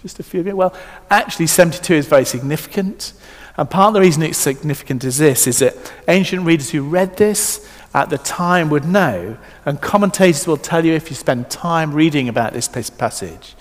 Just 0.00 0.20
a 0.20 0.22
few 0.22 0.40
of 0.40 0.46
you? 0.46 0.56
Well, 0.56 0.74
actually, 1.10 1.48
72 1.48 1.92
is 1.92 2.06
very 2.06 2.24
significant. 2.24 3.12
And 3.58 3.68
part 3.68 3.88
of 3.88 3.94
the 3.94 4.00
reason 4.00 4.22
it's 4.22 4.38
significant 4.38 5.04
is 5.04 5.18
this, 5.18 5.46
is 5.46 5.58
that 5.58 5.74
ancient 6.06 6.46
readers 6.46 6.70
who 6.70 6.82
read 6.82 7.16
this 7.16 7.68
at 7.94 8.10
the 8.10 8.18
time 8.18 8.70
would 8.70 8.84
know, 8.84 9.38
and 9.64 9.80
commentators 9.80 10.46
will 10.46 10.56
tell 10.56 10.84
you 10.84 10.92
if 10.92 11.10
you 11.10 11.16
spend 11.16 11.50
time 11.50 11.92
reading 11.92 12.28
about 12.28 12.52
this 12.52 12.68
passage, 12.90 13.54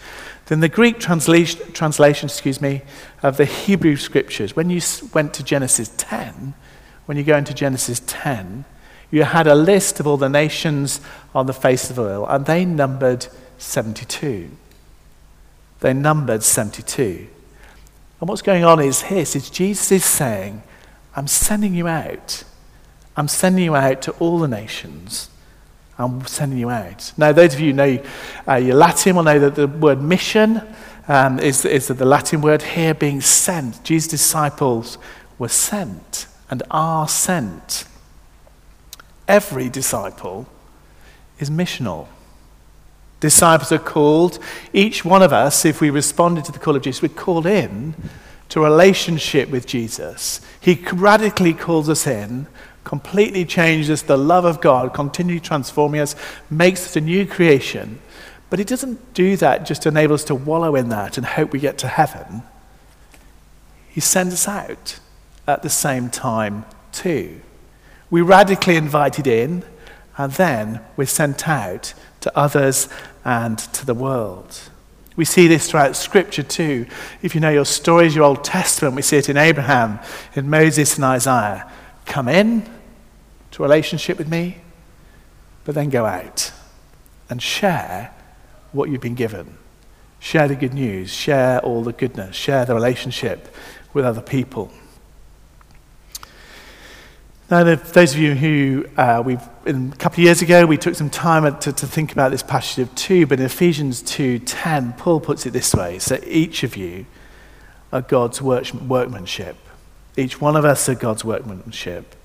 then 0.47 0.59
the 0.59 0.69
Greek 0.69 0.99
translation, 0.99 1.71
translation 1.73 2.27
excuse 2.27 2.61
me, 2.61 2.81
of 3.23 3.37
the 3.37 3.45
Hebrew 3.45 3.95
scriptures, 3.95 4.55
when 4.55 4.69
you 4.69 4.81
went 5.13 5.33
to 5.35 5.43
Genesis 5.43 5.91
10, 5.97 6.53
when 7.05 7.17
you 7.17 7.23
go 7.23 7.37
into 7.37 7.53
Genesis 7.53 8.01
10, 8.05 8.65
you 9.11 9.23
had 9.23 9.47
a 9.47 9.55
list 9.55 9.99
of 9.99 10.07
all 10.07 10.17
the 10.17 10.29
nations 10.29 10.99
on 11.33 11.45
the 11.45 11.53
face 11.53 11.89
of 11.89 11.95
the 11.95 12.03
earth, 12.03 12.25
and 12.29 12.45
they 12.45 12.65
numbered 12.65 13.27
72. 13.57 14.49
They 15.79 15.93
numbered 15.93 16.43
72. 16.43 17.27
And 18.19 18.29
what's 18.29 18.41
going 18.41 18.63
on 18.63 18.79
is 18.79 19.03
this 19.03 19.35
is 19.35 19.49
Jesus 19.49 19.91
is 19.91 20.05
saying, 20.05 20.63
I'm 21.15 21.27
sending 21.27 21.73
you 21.73 21.87
out. 21.87 22.43
I'm 23.17 23.27
sending 23.27 23.65
you 23.65 23.75
out 23.75 24.03
to 24.03 24.11
all 24.13 24.39
the 24.39 24.47
nations. 24.47 25.29
I'm 25.97 26.25
sending 26.27 26.59
you 26.59 26.69
out. 26.69 27.11
Now, 27.17 27.31
those 27.31 27.55
of 27.55 27.59
you 27.59 27.71
who 27.71 27.73
know 27.73 28.03
uh, 28.47 28.55
your 28.55 28.75
Latin 28.75 29.15
will 29.15 29.23
know 29.23 29.39
that 29.39 29.55
the 29.55 29.67
word 29.67 30.01
mission 30.01 30.61
um, 31.07 31.39
is, 31.39 31.65
is 31.65 31.87
the 31.87 32.05
Latin 32.05 32.41
word 32.41 32.61
here 32.61 32.93
being 32.93 33.19
sent. 33.19 33.83
Jesus' 33.83 34.07
disciples 34.07 34.99
were 35.39 35.47
sent 35.47 36.27
and 36.51 36.61
are 36.69 37.07
sent. 37.07 37.85
Every 39.27 39.69
disciple 39.69 40.47
is 41.39 41.49
missional. 41.49 42.07
Disciples 43.19 43.71
are 43.71 43.79
called, 43.79 44.37
each 44.73 45.03
one 45.03 45.23
of 45.23 45.33
us, 45.33 45.65
if 45.65 45.81
we 45.81 45.89
responded 45.89 46.45
to 46.45 46.51
the 46.51 46.59
call 46.59 46.75
of 46.75 46.83
Jesus, 46.83 47.01
we're 47.01 47.09
called 47.09 47.47
in 47.47 47.95
to 48.49 48.63
relationship 48.63 49.49
with 49.49 49.65
Jesus. 49.65 50.39
He 50.61 50.75
radically 50.93 51.53
calls 51.53 51.89
us 51.89 52.05
in, 52.05 52.45
completely 52.87 53.43
changes 53.43 53.89
us, 53.89 54.01
the 54.01 54.17
love 54.17 54.45
of 54.45 54.61
God, 54.61 54.93
continually 54.93 55.41
transforming 55.41 55.99
us, 55.99 56.15
makes 56.49 56.85
us 56.85 56.95
a 56.95 57.01
new 57.01 57.27
creation. 57.27 57.99
But 58.49 58.59
He 58.59 58.65
doesn't 58.65 59.13
do 59.13 59.35
that 59.35 59.65
just 59.65 59.81
to 59.81 59.89
enable 59.89 60.13
us 60.13 60.23
to 60.23 60.35
wallow 60.35 60.73
in 60.73 60.87
that 60.87 61.17
and 61.17 61.25
hope 61.25 61.51
we 61.51 61.59
get 61.59 61.77
to 61.79 61.89
heaven. 61.89 62.43
He 63.89 63.99
sends 63.99 64.33
us 64.33 64.47
out 64.47 64.99
at 65.45 65.63
the 65.63 65.69
same 65.69 66.09
time, 66.09 66.63
too. 66.93 67.41
We're 68.09 68.23
radically 68.23 68.77
invited 68.77 69.27
in, 69.27 69.63
and 70.17 70.31
then 70.31 70.79
we're 70.95 71.07
sent 71.07 71.45
out 71.45 71.93
to 72.21 72.37
others 72.37 72.87
and 73.25 73.59
to 73.59 73.85
the 73.85 73.93
world. 73.93 74.61
We 75.17 75.25
see 75.25 75.47
this 75.47 75.69
throughout 75.69 75.97
Scripture 75.97 76.43
too. 76.43 76.85
If 77.21 77.35
you 77.35 77.41
know 77.41 77.49
your 77.49 77.65
stories, 77.65 78.15
your 78.15 78.23
Old 78.23 78.45
Testament, 78.45 78.95
we 78.95 79.01
see 79.01 79.17
it 79.17 79.27
in 79.27 79.35
Abraham, 79.35 79.99
in 80.35 80.49
Moses, 80.49 80.95
and 80.95 81.03
Isaiah. 81.03 81.69
Come 82.05 82.29
in 82.29 82.76
to 83.57 83.63
relationship 83.63 84.19
with 84.19 84.29
me, 84.29 84.59
but 85.65 85.73
then 85.73 85.89
go 85.89 86.05
out 86.05 86.51
and 87.27 87.41
share 87.41 88.13
what 88.71 88.87
you've 88.87 89.01
been 89.01 89.15
given. 89.15 89.57
Share 90.19 90.47
the 90.47 90.55
good 90.55 90.75
news, 90.75 91.11
share 91.11 91.59
all 91.61 91.81
the 91.81 91.91
goodness, 91.91 92.35
share 92.35 92.65
the 92.65 92.75
relationship 92.75 93.53
with 93.93 94.05
other 94.05 94.21
people. 94.21 94.71
Now, 97.49 97.63
those 97.63 98.13
of 98.13 98.19
you 98.19 98.35
who 98.35 98.85
uh, 98.95 99.23
we've, 99.25 99.41
in, 99.65 99.91
a 99.91 99.95
couple 99.95 100.19
of 100.19 100.25
years 100.25 100.43
ago, 100.43 100.67
we 100.67 100.77
took 100.77 100.93
some 100.93 101.09
time 101.09 101.57
to, 101.59 101.73
to 101.73 101.87
think 101.87 102.11
about 102.11 102.29
this 102.29 102.43
passage 102.43 102.83
of 102.83 102.93
2, 102.93 103.25
but 103.25 103.39
in 103.39 103.45
Ephesians 103.47 104.03
2.10, 104.03 104.97
Paul 104.99 105.19
puts 105.19 105.47
it 105.47 105.51
this 105.51 105.73
way, 105.73 105.97
so 105.97 106.19
each 106.27 106.61
of 106.61 106.77
you 106.77 107.07
are 107.91 108.01
God's 108.01 108.39
workmanship. 108.39 109.57
Each 110.15 110.39
one 110.39 110.55
of 110.55 110.63
us 110.63 110.87
are 110.89 110.95
God's 110.95 111.25
workmanship, 111.25 112.15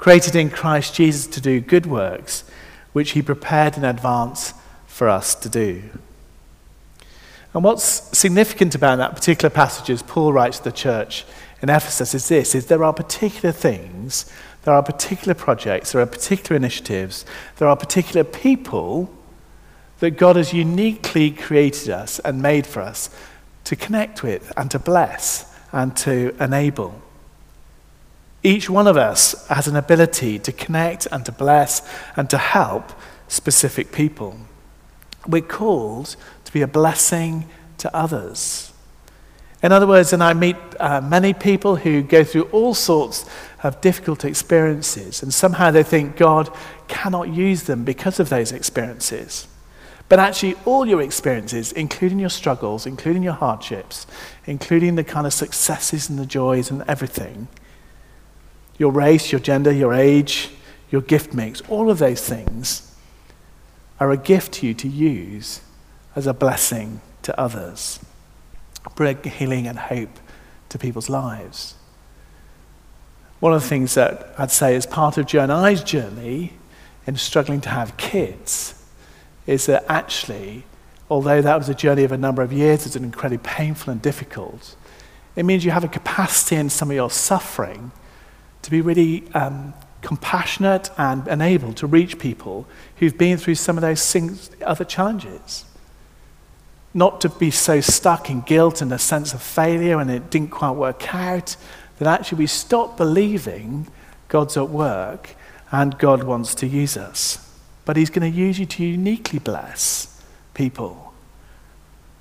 created 0.00 0.34
in 0.34 0.50
Christ 0.50 0.96
Jesus 0.96 1.28
to 1.28 1.40
do 1.40 1.60
good 1.60 1.86
works, 1.86 2.42
which 2.92 3.12
he 3.12 3.22
prepared 3.22 3.76
in 3.76 3.84
advance 3.84 4.52
for 4.88 5.08
us 5.08 5.36
to 5.36 5.48
do. 5.48 5.84
And 7.54 7.62
what's 7.62 8.18
significant 8.18 8.74
about 8.74 8.96
that 8.96 9.14
particular 9.14 9.50
passage 9.50 9.90
as 9.90 10.02
Paul 10.02 10.32
writes 10.32 10.58
to 10.58 10.64
the 10.64 10.72
church 10.72 11.24
in 11.62 11.68
Ephesus 11.68 12.14
is 12.14 12.28
this, 12.28 12.54
is 12.56 12.66
there 12.66 12.82
are 12.82 12.92
particular 12.92 13.52
things 13.52 14.26
there 14.62 14.74
are 14.74 14.82
particular 14.82 15.34
projects, 15.34 15.92
there 15.92 16.02
are 16.02 16.06
particular 16.06 16.56
initiatives, 16.56 17.24
there 17.56 17.68
are 17.68 17.76
particular 17.76 18.24
people 18.24 19.10
that 20.00 20.12
God 20.12 20.36
has 20.36 20.52
uniquely 20.52 21.30
created 21.30 21.90
us 21.90 22.18
and 22.20 22.42
made 22.42 22.66
for 22.66 22.82
us 22.82 23.10
to 23.64 23.76
connect 23.76 24.22
with 24.22 24.52
and 24.56 24.70
to 24.70 24.78
bless 24.78 25.54
and 25.72 25.96
to 25.98 26.34
enable. 26.40 27.00
Each 28.42 28.70
one 28.70 28.86
of 28.86 28.96
us 28.96 29.46
has 29.48 29.68
an 29.68 29.76
ability 29.76 30.38
to 30.38 30.52
connect 30.52 31.06
and 31.12 31.24
to 31.26 31.32
bless 31.32 31.86
and 32.16 32.28
to 32.30 32.38
help 32.38 32.92
specific 33.28 33.92
people. 33.92 34.36
We're 35.26 35.42
called 35.42 36.16
to 36.44 36.52
be 36.52 36.62
a 36.62 36.66
blessing 36.66 37.46
to 37.78 37.94
others. 37.94 38.72
In 39.62 39.72
other 39.72 39.86
words, 39.86 40.14
and 40.14 40.22
I 40.22 40.32
meet 40.32 40.56
uh, 40.78 41.02
many 41.02 41.34
people 41.34 41.76
who 41.76 42.02
go 42.02 42.24
through 42.24 42.44
all 42.44 42.72
sorts 42.72 43.28
of 43.62 43.78
difficult 43.82 44.24
experiences, 44.24 45.22
and 45.22 45.34
somehow 45.34 45.70
they 45.70 45.82
think 45.82 46.16
God 46.16 46.50
cannot 46.88 47.28
use 47.28 47.64
them 47.64 47.84
because 47.84 48.18
of 48.18 48.30
those 48.30 48.52
experiences. 48.52 49.46
But 50.08 50.18
actually, 50.18 50.56
all 50.64 50.86
your 50.86 51.02
experiences, 51.02 51.72
including 51.72 52.18
your 52.18 52.30
struggles, 52.30 52.86
including 52.86 53.22
your 53.22 53.34
hardships, 53.34 54.06
including 54.46 54.94
the 54.96 55.04
kind 55.04 55.26
of 55.26 55.34
successes 55.34 56.08
and 56.08 56.18
the 56.18 56.26
joys 56.26 56.70
and 56.70 56.82
everything, 56.88 57.46
your 58.80 58.90
race, 58.90 59.30
your 59.30 59.40
gender, 59.40 59.70
your 59.70 59.92
age, 59.92 60.48
your 60.90 61.02
gift 61.02 61.34
mix, 61.34 61.60
all 61.68 61.90
of 61.90 61.98
those 61.98 62.26
things 62.26 62.96
are 64.00 64.10
a 64.10 64.16
gift 64.16 64.54
to 64.54 64.66
you 64.66 64.72
to 64.72 64.88
use 64.88 65.60
as 66.16 66.26
a 66.26 66.32
blessing 66.32 67.02
to 67.20 67.38
others 67.38 68.00
bring 68.94 69.22
healing 69.22 69.66
and 69.66 69.78
hope 69.78 70.18
to 70.70 70.78
people's 70.78 71.10
lives. 71.10 71.74
One 73.38 73.52
of 73.52 73.60
the 73.60 73.68
things 73.68 73.94
that 73.96 74.34
I'd 74.38 74.50
say 74.50 74.74
is 74.74 74.86
part 74.86 75.18
of 75.18 75.26
Joe 75.26 75.42
and 75.42 75.52
I's 75.52 75.84
journey 75.84 76.54
in 77.06 77.16
struggling 77.16 77.60
to 77.60 77.68
have 77.68 77.98
kids 77.98 78.82
is 79.46 79.66
that 79.66 79.84
actually, 79.88 80.64
although 81.10 81.42
that 81.42 81.58
was 81.58 81.68
a 81.68 81.74
journey 81.74 82.04
of 82.04 82.12
a 82.12 82.18
number 82.18 82.40
of 82.40 82.50
years, 82.50 82.86
it's 82.86 82.96
incredibly 82.96 83.46
painful 83.46 83.92
and 83.92 84.00
difficult, 84.00 84.74
it 85.36 85.44
means 85.44 85.66
you 85.66 85.70
have 85.70 85.84
a 85.84 85.88
capacity 85.88 86.56
in 86.56 86.70
some 86.70 86.88
of 86.90 86.96
your 86.96 87.10
suffering 87.10 87.92
to 88.62 88.70
be 88.70 88.80
really 88.80 89.24
um, 89.34 89.74
compassionate 90.02 90.90
and, 90.96 91.26
and 91.28 91.42
able 91.42 91.72
to 91.74 91.86
reach 91.86 92.18
people 92.18 92.66
who've 92.96 93.16
been 93.16 93.38
through 93.38 93.54
some 93.54 93.76
of 93.76 93.82
those 93.82 94.10
things, 94.12 94.50
other 94.64 94.84
challenges 94.84 95.64
not 96.92 97.20
to 97.20 97.28
be 97.28 97.50
so 97.50 97.80
stuck 97.80 98.30
in 98.30 98.40
guilt 98.40 98.82
and 98.82 98.92
a 98.92 98.98
sense 98.98 99.32
of 99.32 99.42
failure 99.42 100.00
and 100.00 100.10
it 100.10 100.30
didn't 100.30 100.50
quite 100.50 100.72
work 100.72 101.14
out, 101.14 101.56
that 101.98 102.08
actually 102.08 102.38
we 102.38 102.46
stop 102.46 102.96
believing 102.96 103.86
God's 104.28 104.56
at 104.56 104.68
work 104.68 105.36
and 105.70 105.96
God 105.98 106.24
wants 106.24 106.54
to 106.56 106.66
use 106.66 106.96
us. 106.96 107.46
But 107.84 107.96
He's 107.96 108.10
going 108.10 108.30
to 108.30 108.38
use 108.38 108.58
you 108.58 108.66
to 108.66 108.84
uniquely 108.84 109.38
bless 109.38 110.22
people, 110.54 111.12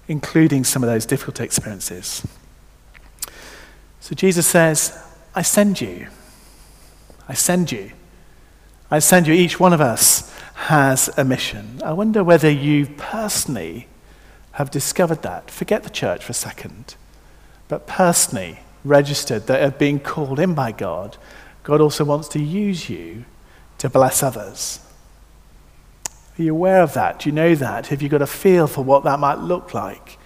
including 0.07 0.63
some 0.63 0.83
of 0.83 0.89
those 0.89 1.05
difficult 1.05 1.39
experiences. 1.39 2.25
So 3.99 4.15
Jesus 4.15 4.45
says, 4.45 4.97
I 5.33 5.41
send 5.41 5.81
you. 5.81 6.07
I 7.29 7.35
send 7.35 7.71
you. 7.71 7.91
I 8.91 8.99
send 8.99 9.27
you. 9.27 9.33
Each 9.33 9.59
one 9.59 9.71
of 9.71 9.79
us 9.79 10.35
has 10.55 11.09
a 11.15 11.23
mission. 11.23 11.79
I 11.85 11.93
wonder 11.93 12.23
whether 12.23 12.49
you 12.49 12.87
personally 12.87 13.87
have 14.53 14.71
discovered 14.71 15.21
that. 15.21 15.51
Forget 15.51 15.83
the 15.83 15.91
church 15.91 16.25
for 16.25 16.31
a 16.31 16.35
second. 16.35 16.95
But 17.67 17.85
personally, 17.85 18.59
registered 18.83 19.45
that 19.45 19.61
are 19.61 19.71
being 19.71 19.99
called 19.99 20.39
in 20.39 20.55
by 20.55 20.71
God, 20.71 21.17
God 21.63 21.79
also 21.79 22.03
wants 22.03 22.27
to 22.29 22.39
use 22.39 22.89
you 22.89 23.25
to 23.77 23.89
bless 23.89 24.23
others. 24.23 24.79
Are 26.37 26.43
you 26.43 26.51
aware 26.51 26.81
of 26.81 26.93
that? 26.93 27.19
Do 27.19 27.29
you 27.29 27.35
know 27.35 27.53
that? 27.53 27.87
Have 27.87 28.01
you 28.01 28.09
got 28.09 28.23
a 28.23 28.27
feel 28.27 28.65
for 28.65 28.83
what 28.83 29.03
that 29.03 29.19
might 29.19 29.37
look 29.37 29.73
like? 29.75 30.17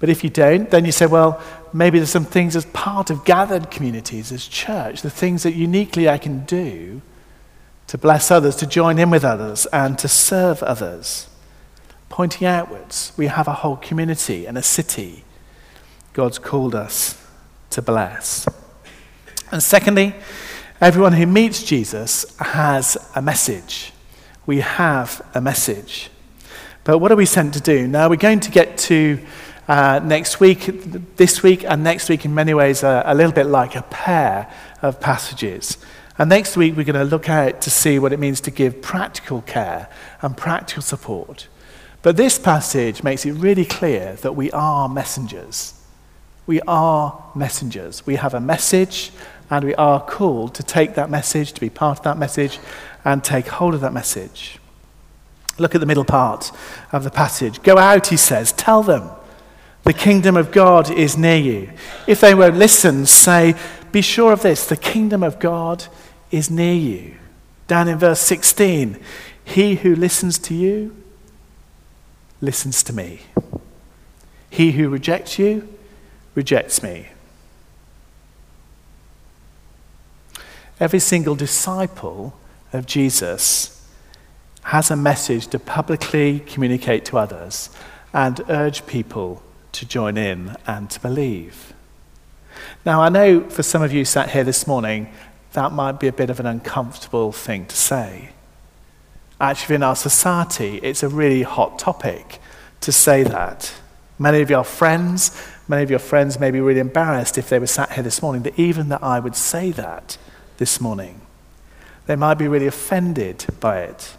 But 0.00 0.08
if 0.08 0.24
you 0.24 0.30
don't, 0.30 0.68
then 0.68 0.84
you 0.84 0.90
say, 0.90 1.06
well, 1.06 1.40
maybe 1.72 1.98
there's 1.98 2.10
some 2.10 2.24
things 2.24 2.56
as 2.56 2.66
part 2.66 3.10
of 3.10 3.24
gathered 3.24 3.70
communities, 3.70 4.32
as 4.32 4.46
church, 4.46 5.02
the 5.02 5.10
things 5.10 5.42
that 5.42 5.54
uniquely 5.54 6.08
I 6.08 6.18
can 6.18 6.44
do 6.44 7.02
to 7.86 7.98
bless 7.98 8.30
others, 8.30 8.56
to 8.56 8.66
join 8.66 8.98
in 8.98 9.10
with 9.10 9.24
others, 9.24 9.66
and 9.66 9.98
to 9.98 10.08
serve 10.08 10.62
others 10.62 11.28
pointing 12.08 12.46
outwards. 12.46 13.12
We 13.16 13.26
have 13.26 13.48
a 13.48 13.54
whole 13.54 13.76
community 13.76 14.46
and 14.46 14.58
a 14.58 14.62
city 14.62 15.24
God's 16.12 16.38
called 16.38 16.74
us 16.74 17.26
to 17.70 17.80
bless. 17.80 18.46
And 19.50 19.62
secondly, 19.62 20.14
everyone 20.80 21.14
who 21.14 21.26
meets 21.26 21.62
Jesus 21.62 22.36
has 22.38 22.98
a 23.14 23.22
message. 23.22 23.92
We 24.44 24.60
have 24.60 25.26
a 25.34 25.40
message. 25.40 26.10
But 26.84 26.98
what 26.98 27.10
are 27.12 27.16
we 27.16 27.24
sent 27.24 27.54
to 27.54 27.60
do? 27.60 27.88
Now, 27.88 28.10
we're 28.10 28.16
going 28.16 28.40
to 28.40 28.50
get 28.50 28.76
to 28.78 29.18
uh, 29.72 30.00
next 30.04 30.40
week, 30.40 30.66
this 31.16 31.42
week, 31.42 31.64
and 31.64 31.82
next 31.82 32.08
week, 32.08 32.24
in 32.24 32.34
many 32.34 32.54
ways, 32.54 32.84
are 32.84 33.02
a 33.06 33.14
little 33.14 33.32
bit 33.32 33.46
like 33.46 33.76
a 33.76 33.82
pair 33.82 34.52
of 34.82 35.00
passages. 35.00 35.78
And 36.18 36.28
next 36.28 36.56
week, 36.56 36.76
we're 36.76 36.84
going 36.84 36.96
to 36.96 37.04
look 37.04 37.28
at 37.28 37.62
to 37.62 37.70
see 37.70 37.98
what 37.98 38.12
it 38.12 38.18
means 38.18 38.40
to 38.42 38.50
give 38.50 38.82
practical 38.82 39.42
care 39.42 39.88
and 40.20 40.36
practical 40.36 40.82
support 40.82 41.48
but 42.02 42.16
this 42.16 42.38
passage 42.38 43.04
makes 43.04 43.24
it 43.24 43.32
really 43.32 43.64
clear 43.64 44.16
that 44.22 44.34
we 44.34 44.50
are 44.50 44.88
messengers. 44.88 45.74
We 46.46 46.60
are 46.62 47.30
messengers. 47.36 48.04
We 48.04 48.16
have 48.16 48.34
a 48.34 48.40
message, 48.40 49.12
and 49.48 49.64
we 49.64 49.74
are 49.76 50.00
called 50.00 50.56
to 50.56 50.64
take 50.64 50.96
that 50.96 51.08
message, 51.08 51.52
to 51.52 51.60
be 51.60 51.70
part 51.70 51.98
of 51.98 52.04
that 52.04 52.18
message, 52.18 52.58
and 53.04 53.22
take 53.22 53.46
hold 53.46 53.74
of 53.74 53.80
that 53.82 53.92
message. 53.92 54.58
Look 55.58 55.76
at 55.76 55.80
the 55.80 55.86
middle 55.86 56.04
part 56.04 56.50
of 56.90 57.04
the 57.04 57.10
passage. 57.10 57.62
Go 57.62 57.78
out, 57.78 58.08
he 58.08 58.16
says, 58.16 58.50
tell 58.52 58.82
them 58.82 59.08
the 59.84 59.92
kingdom 59.92 60.36
of 60.36 60.52
God 60.52 60.90
is 60.90 61.16
near 61.16 61.36
you. 61.36 61.72
If 62.06 62.20
they 62.20 62.34
won't 62.34 62.56
listen, 62.56 63.06
say, 63.06 63.54
Be 63.90 64.00
sure 64.00 64.32
of 64.32 64.42
this 64.42 64.66
the 64.66 64.76
kingdom 64.76 65.22
of 65.22 65.38
God 65.38 65.84
is 66.30 66.50
near 66.50 66.74
you. 66.74 67.16
Down 67.66 67.88
in 67.88 67.98
verse 67.98 68.20
16, 68.20 68.98
he 69.44 69.76
who 69.76 69.94
listens 69.94 70.38
to 70.40 70.54
you 70.54 70.96
listens 72.40 72.82
to 72.84 72.92
me. 72.92 73.20
He 74.50 74.72
who 74.72 74.88
rejects 74.88 75.38
you 75.38 75.68
rejects 76.34 76.82
me. 76.82 77.08
Every 80.78 80.98
single 80.98 81.34
disciple 81.34 82.38
of 82.72 82.86
Jesus 82.86 83.86
has 84.64 84.90
a 84.90 84.96
message 84.96 85.48
to 85.48 85.58
publicly 85.58 86.40
communicate 86.40 87.04
to 87.06 87.18
others 87.18 87.70
and 88.12 88.40
urge 88.48 88.86
people 88.86 89.42
to 89.72 89.86
join 89.86 90.16
in 90.16 90.56
and 90.66 90.90
to 90.90 91.00
believe. 91.00 91.72
Now, 92.84 93.02
I 93.02 93.08
know 93.08 93.48
for 93.48 93.62
some 93.62 93.82
of 93.82 93.92
you 93.92 94.04
sat 94.04 94.30
here 94.30 94.44
this 94.44 94.66
morning, 94.66 95.12
that 95.52 95.72
might 95.72 96.00
be 96.00 96.08
a 96.08 96.12
bit 96.12 96.30
of 96.30 96.40
an 96.40 96.46
uncomfortable 96.46 97.32
thing 97.32 97.66
to 97.66 97.76
say. 97.76 98.30
Actually, 99.40 99.76
in 99.76 99.82
our 99.82 99.96
society, 99.96 100.78
it's 100.82 101.02
a 101.02 101.08
really 101.08 101.42
hot 101.42 101.78
topic 101.78 102.40
to 102.80 102.92
say 102.92 103.22
that. 103.22 103.72
Many 104.18 104.40
of 104.40 104.50
your 104.50 104.64
friends, 104.64 105.36
many 105.66 105.82
of 105.82 105.90
your 105.90 105.98
friends 105.98 106.38
may 106.38 106.50
be 106.50 106.60
really 106.60 106.80
embarrassed 106.80 107.38
if 107.38 107.48
they 107.48 107.58
were 107.58 107.66
sat 107.66 107.92
here 107.92 108.04
this 108.04 108.22
morning, 108.22 108.42
that 108.42 108.58
even 108.58 108.88
that 108.90 109.02
I 109.02 109.18
would 109.18 109.36
say 109.36 109.72
that 109.72 110.16
this 110.58 110.80
morning. 110.80 111.20
They 112.06 112.16
might 112.16 112.34
be 112.34 112.48
really 112.48 112.66
offended 112.66 113.44
by 113.60 113.80
it. 113.80 114.16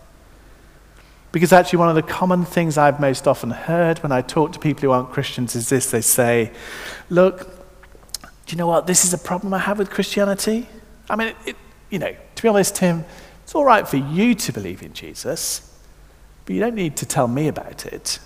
Because 1.33 1.51
actually, 1.51 1.79
one 1.79 1.89
of 1.89 1.95
the 1.95 2.03
common 2.03 2.45
things 2.45 2.77
I've 2.77 2.99
most 2.99 3.27
often 3.27 3.49
heard 3.49 3.97
when 4.03 4.11
I 4.11 4.21
talk 4.21 4.51
to 4.53 4.59
people 4.59 4.83
who 4.83 4.91
aren't 4.91 5.09
Christians 5.09 5.55
is 5.55 5.67
this 5.67 5.89
they 5.89 5.99
say, 5.99 6.51
Look, 7.09 7.49
do 8.21 8.27
you 8.49 8.55
know 8.55 8.67
what? 8.67 8.85
This 8.85 9.03
is 9.03 9.13
a 9.13 9.17
problem 9.17 9.51
I 9.51 9.57
have 9.57 9.79
with 9.79 9.89
Christianity. 9.89 10.69
I 11.09 11.15
mean, 11.15 11.29
it, 11.29 11.35
it, 11.47 11.55
you 11.89 11.97
know, 11.97 12.15
to 12.35 12.43
be 12.43 12.47
honest, 12.47 12.75
Tim, 12.75 13.03
it's 13.41 13.55
all 13.55 13.65
right 13.65 13.87
for 13.87 13.97
you 13.97 14.35
to 14.35 14.53
believe 14.53 14.83
in 14.83 14.93
Jesus, 14.93 15.75
but 16.45 16.53
you 16.53 16.61
don't 16.61 16.75
need 16.75 16.97
to 16.97 17.05
tell 17.07 17.27
me 17.27 17.47
about 17.47 17.87
it. 17.87 18.19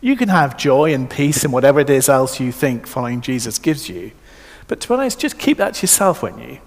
You 0.00 0.16
can 0.16 0.28
have 0.28 0.56
joy 0.56 0.92
and 0.92 1.08
peace 1.08 1.44
and 1.44 1.52
whatever 1.52 1.78
it 1.78 1.88
is 1.88 2.08
else 2.08 2.40
you 2.40 2.50
think 2.50 2.88
following 2.88 3.20
Jesus 3.20 3.60
gives 3.60 3.88
you. 3.88 4.10
But 4.66 4.80
to 4.80 4.88
be 4.88 4.94
honest, 4.94 5.20
just 5.20 5.38
keep 5.38 5.58
that 5.58 5.74
to 5.74 5.82
yourself 5.82 6.20
won't 6.24 6.42
you. 6.42 6.58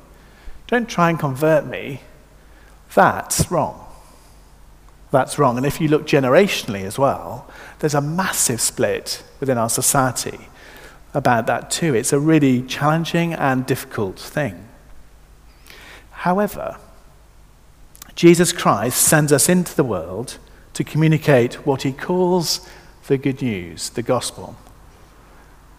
Don't 0.67 0.87
try 0.87 1.09
and 1.09 1.19
convert 1.19 1.65
me. 1.65 1.99
That's 2.93 3.51
wrong 3.51 3.84
that's 5.15 5.39
wrong. 5.39 5.57
And 5.57 5.65
if 5.65 5.79
you 5.79 5.87
look 5.87 6.05
generationally 6.05 6.83
as 6.83 6.99
well, 6.99 7.49
there's 7.79 7.95
a 7.95 8.01
massive 8.01 8.61
split 8.61 9.23
within 9.39 9.57
our 9.57 9.69
society 9.69 10.39
about 11.13 11.47
that 11.47 11.71
too. 11.71 11.95
It's 11.95 12.13
a 12.13 12.19
really 12.19 12.61
challenging 12.61 13.33
and 13.33 13.65
difficult 13.65 14.19
thing. 14.19 14.67
However, 16.11 16.77
Jesus 18.15 18.51
Christ 18.51 19.01
sends 19.01 19.31
us 19.31 19.49
into 19.49 19.75
the 19.75 19.83
world 19.83 20.37
to 20.73 20.83
communicate 20.83 21.65
what 21.65 21.83
he 21.83 21.91
calls 21.91 22.67
the 23.07 23.17
good 23.17 23.41
news, 23.41 23.89
the 23.89 24.01
gospel. 24.01 24.55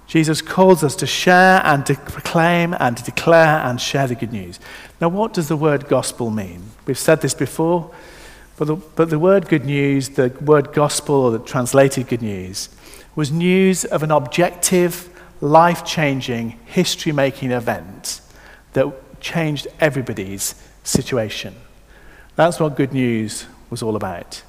Jesus 0.06 0.40
calls 0.40 0.84
us 0.84 0.94
to 0.96 1.06
share 1.06 1.60
and 1.64 1.84
to 1.86 1.94
proclaim 1.94 2.74
and 2.78 2.96
to 2.96 3.02
declare 3.02 3.58
and 3.58 3.80
share 3.80 4.06
the 4.06 4.14
good 4.14 4.32
news. 4.32 4.60
Now, 5.00 5.08
what 5.08 5.32
does 5.32 5.48
the 5.48 5.56
word 5.56 5.88
gospel 5.88 6.30
mean? 6.30 6.70
We've 6.86 6.98
said 6.98 7.20
this 7.22 7.34
before. 7.34 7.90
But 8.56 8.66
the, 8.66 8.76
but 8.76 9.10
the 9.10 9.18
word 9.18 9.48
good 9.48 9.64
news, 9.64 10.10
the 10.10 10.28
word 10.40 10.72
gospel, 10.72 11.14
or 11.16 11.30
the 11.30 11.38
translated 11.38 12.08
good 12.08 12.22
news, 12.22 12.70
was 13.14 13.30
news 13.30 13.84
of 13.84 14.02
an 14.02 14.10
objective, 14.10 15.08
life 15.40 15.84
changing, 15.84 16.58
history 16.64 17.12
making 17.12 17.52
event 17.52 18.20
that 18.72 19.20
changed 19.20 19.66
everybody's 19.80 20.54
situation. 20.84 21.54
That's 22.36 22.60
what 22.60 22.76
good 22.76 22.92
news 22.92 23.46
was 23.70 23.82
all 23.82 23.96
about. 23.96 24.42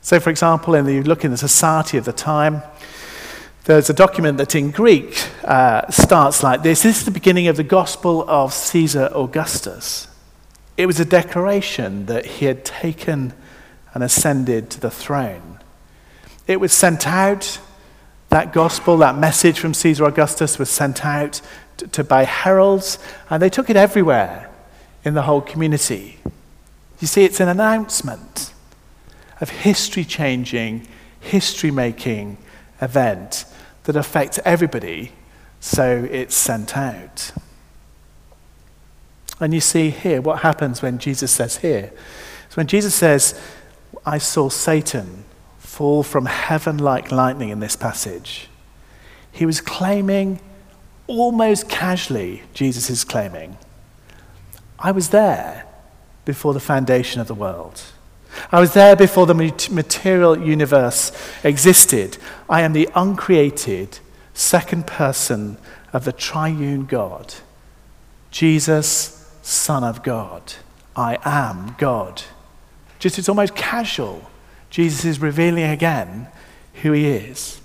So, 0.00 0.20
for 0.20 0.30
example, 0.30 0.74
in 0.74 0.84
the, 0.84 0.94
you 0.94 1.02
look 1.02 1.24
in 1.24 1.30
the 1.30 1.36
society 1.36 1.96
of 1.96 2.04
the 2.04 2.12
time, 2.12 2.62
there's 3.64 3.88
a 3.88 3.94
document 3.94 4.36
that 4.36 4.54
in 4.54 4.70
Greek 4.70 5.26
uh, 5.42 5.90
starts 5.90 6.42
like 6.42 6.62
this. 6.62 6.82
This 6.82 6.98
is 6.98 7.04
the 7.06 7.10
beginning 7.10 7.48
of 7.48 7.56
the 7.56 7.62
Gospel 7.62 8.28
of 8.28 8.52
Caesar 8.52 9.08
Augustus. 9.14 10.06
It 10.76 10.86
was 10.86 10.98
a 10.98 11.04
declaration 11.04 12.06
that 12.06 12.26
he 12.26 12.46
had 12.46 12.64
taken 12.64 13.32
and 13.92 14.02
ascended 14.02 14.70
to 14.70 14.80
the 14.80 14.90
throne. 14.90 15.60
It 16.46 16.58
was 16.58 16.72
sent 16.72 17.06
out, 17.06 17.58
that 18.30 18.52
gospel, 18.52 18.96
that 18.98 19.16
message 19.16 19.60
from 19.60 19.72
Caesar 19.72 20.04
Augustus 20.04 20.58
was 20.58 20.68
sent 20.68 21.04
out 21.04 21.40
to, 21.76 21.86
to 21.88 22.04
by 22.04 22.24
heralds, 22.24 22.98
and 23.30 23.40
they 23.40 23.48
took 23.48 23.70
it 23.70 23.76
everywhere 23.76 24.50
in 25.04 25.14
the 25.14 25.22
whole 25.22 25.40
community. 25.40 26.18
You 27.00 27.06
see, 27.06 27.24
it's 27.24 27.40
an 27.40 27.48
announcement 27.48 28.52
of 29.40 29.50
history 29.50 30.04
changing, 30.04 30.88
history 31.20 31.70
making 31.70 32.38
event 32.80 33.44
that 33.84 33.96
affects 33.96 34.40
everybody, 34.44 35.12
so 35.60 36.08
it's 36.10 36.34
sent 36.34 36.76
out. 36.76 37.32
And 39.44 39.52
you 39.52 39.60
see 39.60 39.90
here 39.90 40.22
what 40.22 40.40
happens 40.40 40.80
when 40.80 40.96
Jesus 40.96 41.30
says 41.30 41.58
here. 41.58 41.92
So 42.48 42.54
when 42.54 42.66
Jesus 42.66 42.94
says, 42.94 43.38
I 44.06 44.16
saw 44.16 44.48
Satan 44.48 45.24
fall 45.58 46.02
from 46.02 46.24
heaven 46.24 46.78
like 46.78 47.12
lightning 47.12 47.50
in 47.50 47.60
this 47.60 47.76
passage, 47.76 48.48
he 49.30 49.44
was 49.44 49.60
claiming, 49.60 50.40
almost 51.06 51.68
casually, 51.68 52.44
Jesus 52.54 52.88
is 52.88 53.04
claiming, 53.04 53.58
I 54.78 54.92
was 54.92 55.10
there 55.10 55.66
before 56.24 56.54
the 56.54 56.58
foundation 56.58 57.20
of 57.20 57.26
the 57.26 57.34
world. 57.34 57.82
I 58.50 58.60
was 58.60 58.72
there 58.72 58.96
before 58.96 59.26
the 59.26 59.34
material 59.70 60.38
universe 60.38 61.12
existed. 61.44 62.16
I 62.48 62.62
am 62.62 62.72
the 62.72 62.88
uncreated 62.94 63.98
second 64.32 64.86
person 64.86 65.58
of 65.92 66.06
the 66.06 66.12
triune 66.12 66.86
God. 66.86 67.34
Jesus 68.30 69.13
Son 69.44 69.84
of 69.84 70.02
God. 70.02 70.54
I 70.96 71.18
am 71.22 71.76
God. 71.78 72.22
Just 72.98 73.18
it's 73.18 73.28
almost 73.28 73.54
casual. 73.54 74.30
Jesus 74.70 75.04
is 75.04 75.20
revealing 75.20 75.64
again 75.64 76.28
who 76.82 76.92
he 76.92 77.06
is. 77.06 77.60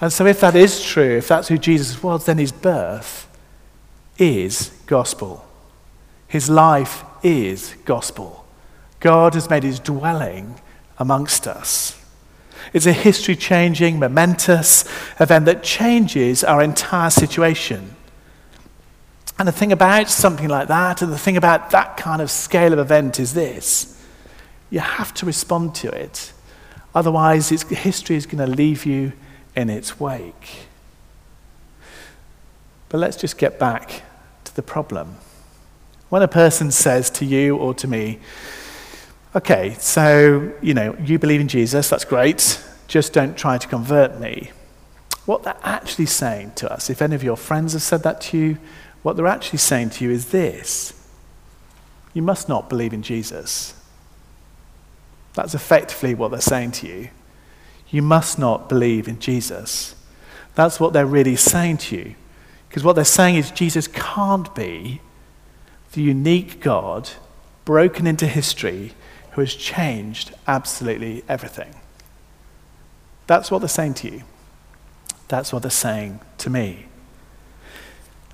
And 0.00 0.10
so, 0.10 0.26
if 0.26 0.40
that 0.40 0.56
is 0.56 0.82
true, 0.82 1.18
if 1.18 1.28
that's 1.28 1.48
who 1.48 1.58
Jesus 1.58 2.02
was, 2.02 2.24
then 2.24 2.38
his 2.38 2.52
birth 2.52 3.28
is 4.16 4.72
gospel. 4.86 5.44
His 6.26 6.48
life 6.48 7.04
is 7.22 7.76
gospel. 7.84 8.46
God 8.98 9.34
has 9.34 9.50
made 9.50 9.64
his 9.64 9.78
dwelling 9.78 10.58
amongst 10.98 11.46
us. 11.46 12.02
It's 12.72 12.86
a 12.86 12.92
history 12.94 13.36
changing, 13.36 13.98
momentous 13.98 14.86
event 15.20 15.44
that 15.44 15.62
changes 15.62 16.42
our 16.42 16.62
entire 16.62 17.10
situation. 17.10 17.94
And 19.38 19.48
the 19.48 19.52
thing 19.52 19.72
about 19.72 20.08
something 20.08 20.48
like 20.48 20.68
that, 20.68 21.02
and 21.02 21.12
the 21.12 21.18
thing 21.18 21.36
about 21.36 21.70
that 21.70 21.96
kind 21.96 22.22
of 22.22 22.30
scale 22.30 22.72
of 22.72 22.78
event 22.78 23.18
is 23.18 23.34
this 23.34 23.88
you 24.70 24.80
have 24.80 25.12
to 25.12 25.26
respond 25.26 25.74
to 25.74 25.88
it. 25.90 26.32
Otherwise, 26.94 27.50
history 27.50 28.16
is 28.16 28.26
going 28.26 28.38
to 28.38 28.46
leave 28.46 28.86
you 28.86 29.12
in 29.54 29.68
its 29.68 30.00
wake. 30.00 30.66
But 32.88 32.98
let's 32.98 33.16
just 33.16 33.38
get 33.38 33.58
back 33.58 34.02
to 34.44 34.54
the 34.56 34.62
problem. 34.62 35.16
When 36.08 36.22
a 36.22 36.28
person 36.28 36.70
says 36.70 37.10
to 37.10 37.24
you 37.24 37.56
or 37.56 37.74
to 37.74 37.88
me, 37.88 38.18
okay, 39.34 39.74
so, 39.78 40.52
you 40.60 40.74
know, 40.74 40.96
you 41.02 41.18
believe 41.18 41.40
in 41.40 41.48
Jesus, 41.48 41.88
that's 41.88 42.04
great, 42.04 42.62
just 42.88 43.12
don't 43.12 43.36
try 43.36 43.56
to 43.56 43.66
convert 43.66 44.20
me. 44.20 44.50
What 45.24 45.42
they're 45.42 45.56
actually 45.62 46.06
saying 46.06 46.52
to 46.56 46.72
us, 46.72 46.90
if 46.90 47.00
any 47.00 47.14
of 47.14 47.22
your 47.22 47.36
friends 47.36 47.72
have 47.74 47.82
said 47.82 48.02
that 48.02 48.20
to 48.22 48.38
you, 48.38 48.58
what 49.02 49.16
they're 49.16 49.26
actually 49.26 49.58
saying 49.58 49.90
to 49.90 50.04
you 50.04 50.10
is 50.10 50.30
this 50.30 50.94
you 52.14 52.22
must 52.22 52.48
not 52.48 52.68
believe 52.68 52.92
in 52.92 53.02
Jesus. 53.02 53.74
That's 55.34 55.54
effectively 55.54 56.14
what 56.14 56.30
they're 56.30 56.40
saying 56.40 56.72
to 56.72 56.86
you. 56.86 57.08
You 57.88 58.02
must 58.02 58.38
not 58.38 58.68
believe 58.68 59.08
in 59.08 59.18
Jesus. 59.18 59.94
That's 60.54 60.78
what 60.78 60.92
they're 60.92 61.06
really 61.06 61.36
saying 61.36 61.78
to 61.78 61.96
you. 61.96 62.14
Because 62.68 62.84
what 62.84 62.94
they're 62.94 63.04
saying 63.04 63.36
is 63.36 63.50
Jesus 63.50 63.86
can't 63.86 64.54
be 64.54 65.00
the 65.92 66.02
unique 66.02 66.60
God 66.60 67.10
broken 67.64 68.06
into 68.06 68.26
history 68.26 68.92
who 69.32 69.40
has 69.40 69.54
changed 69.54 70.32
absolutely 70.46 71.24
everything. 71.28 71.74
That's 73.26 73.50
what 73.50 73.60
they're 73.60 73.68
saying 73.68 73.94
to 73.94 74.10
you. 74.10 74.22
That's 75.28 75.52
what 75.52 75.62
they're 75.62 75.70
saying 75.70 76.20
to 76.38 76.50
me. 76.50 76.86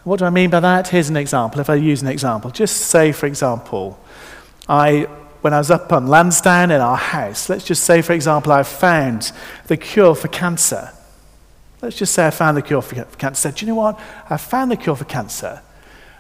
What 0.05 0.21
do 0.21 0.25
I 0.25 0.31
mean 0.31 0.51
by 0.51 0.61
that? 0.61 0.89
Here's 0.89 1.11
an 1.11 1.17
example. 1.17 1.61
If 1.61 1.69
I 1.69 1.75
use 1.75 2.03
an 2.03 2.09
example, 2.09 2.51
just 2.51 2.77
say, 2.77 3.13
for 3.13 3.27
example, 3.27 3.99
I 4.69 5.07
when 5.41 5.55
I 5.55 5.59
was 5.59 5.71
up 5.71 5.93
on 5.93 6.09
Lansdowne 6.09 6.71
in 6.71 6.81
our 6.81 6.97
house, 6.97 7.49
let's 7.49 7.65
just 7.65 7.85
say, 7.85 8.03
for 8.03 8.13
example, 8.13 8.53
I 8.53 8.65
found 8.65 9.33
the 9.67 9.77
cure 9.77 10.15
for 10.15 10.29
cancer. 10.29 10.93
Let's 11.81 11.97
just 11.97 12.13
say 12.13 12.27
I 12.27 12.31
found 12.31 12.57
the 12.57 12.63
cure 12.63 12.83
for 12.83 13.05
cancer. 13.05 13.53
Do 13.53 13.65
you 13.65 13.71
know 13.71 13.77
what? 13.77 14.01
I 14.29 14.37
found 14.37 14.71
the 14.71 14.77
cure 14.77 14.97
for 14.97 15.05
cancer, 15.05 15.63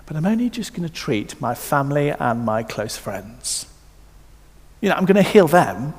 but 0.07 0.17
I'm 0.17 0.25
only 0.25 0.49
just 0.51 0.73
going 0.73 0.89
to 0.89 0.95
treat 0.95 1.41
my 1.41 1.55
family 1.55 2.11
and 2.11 2.45
my 2.45 2.63
close 2.63 2.97
friends. 2.97 3.67
You 4.81 4.89
know, 4.89 4.95
I'm 4.95 5.05
going 5.05 5.17
to 5.17 5.29
heal 5.29 5.49
them, 5.49 5.95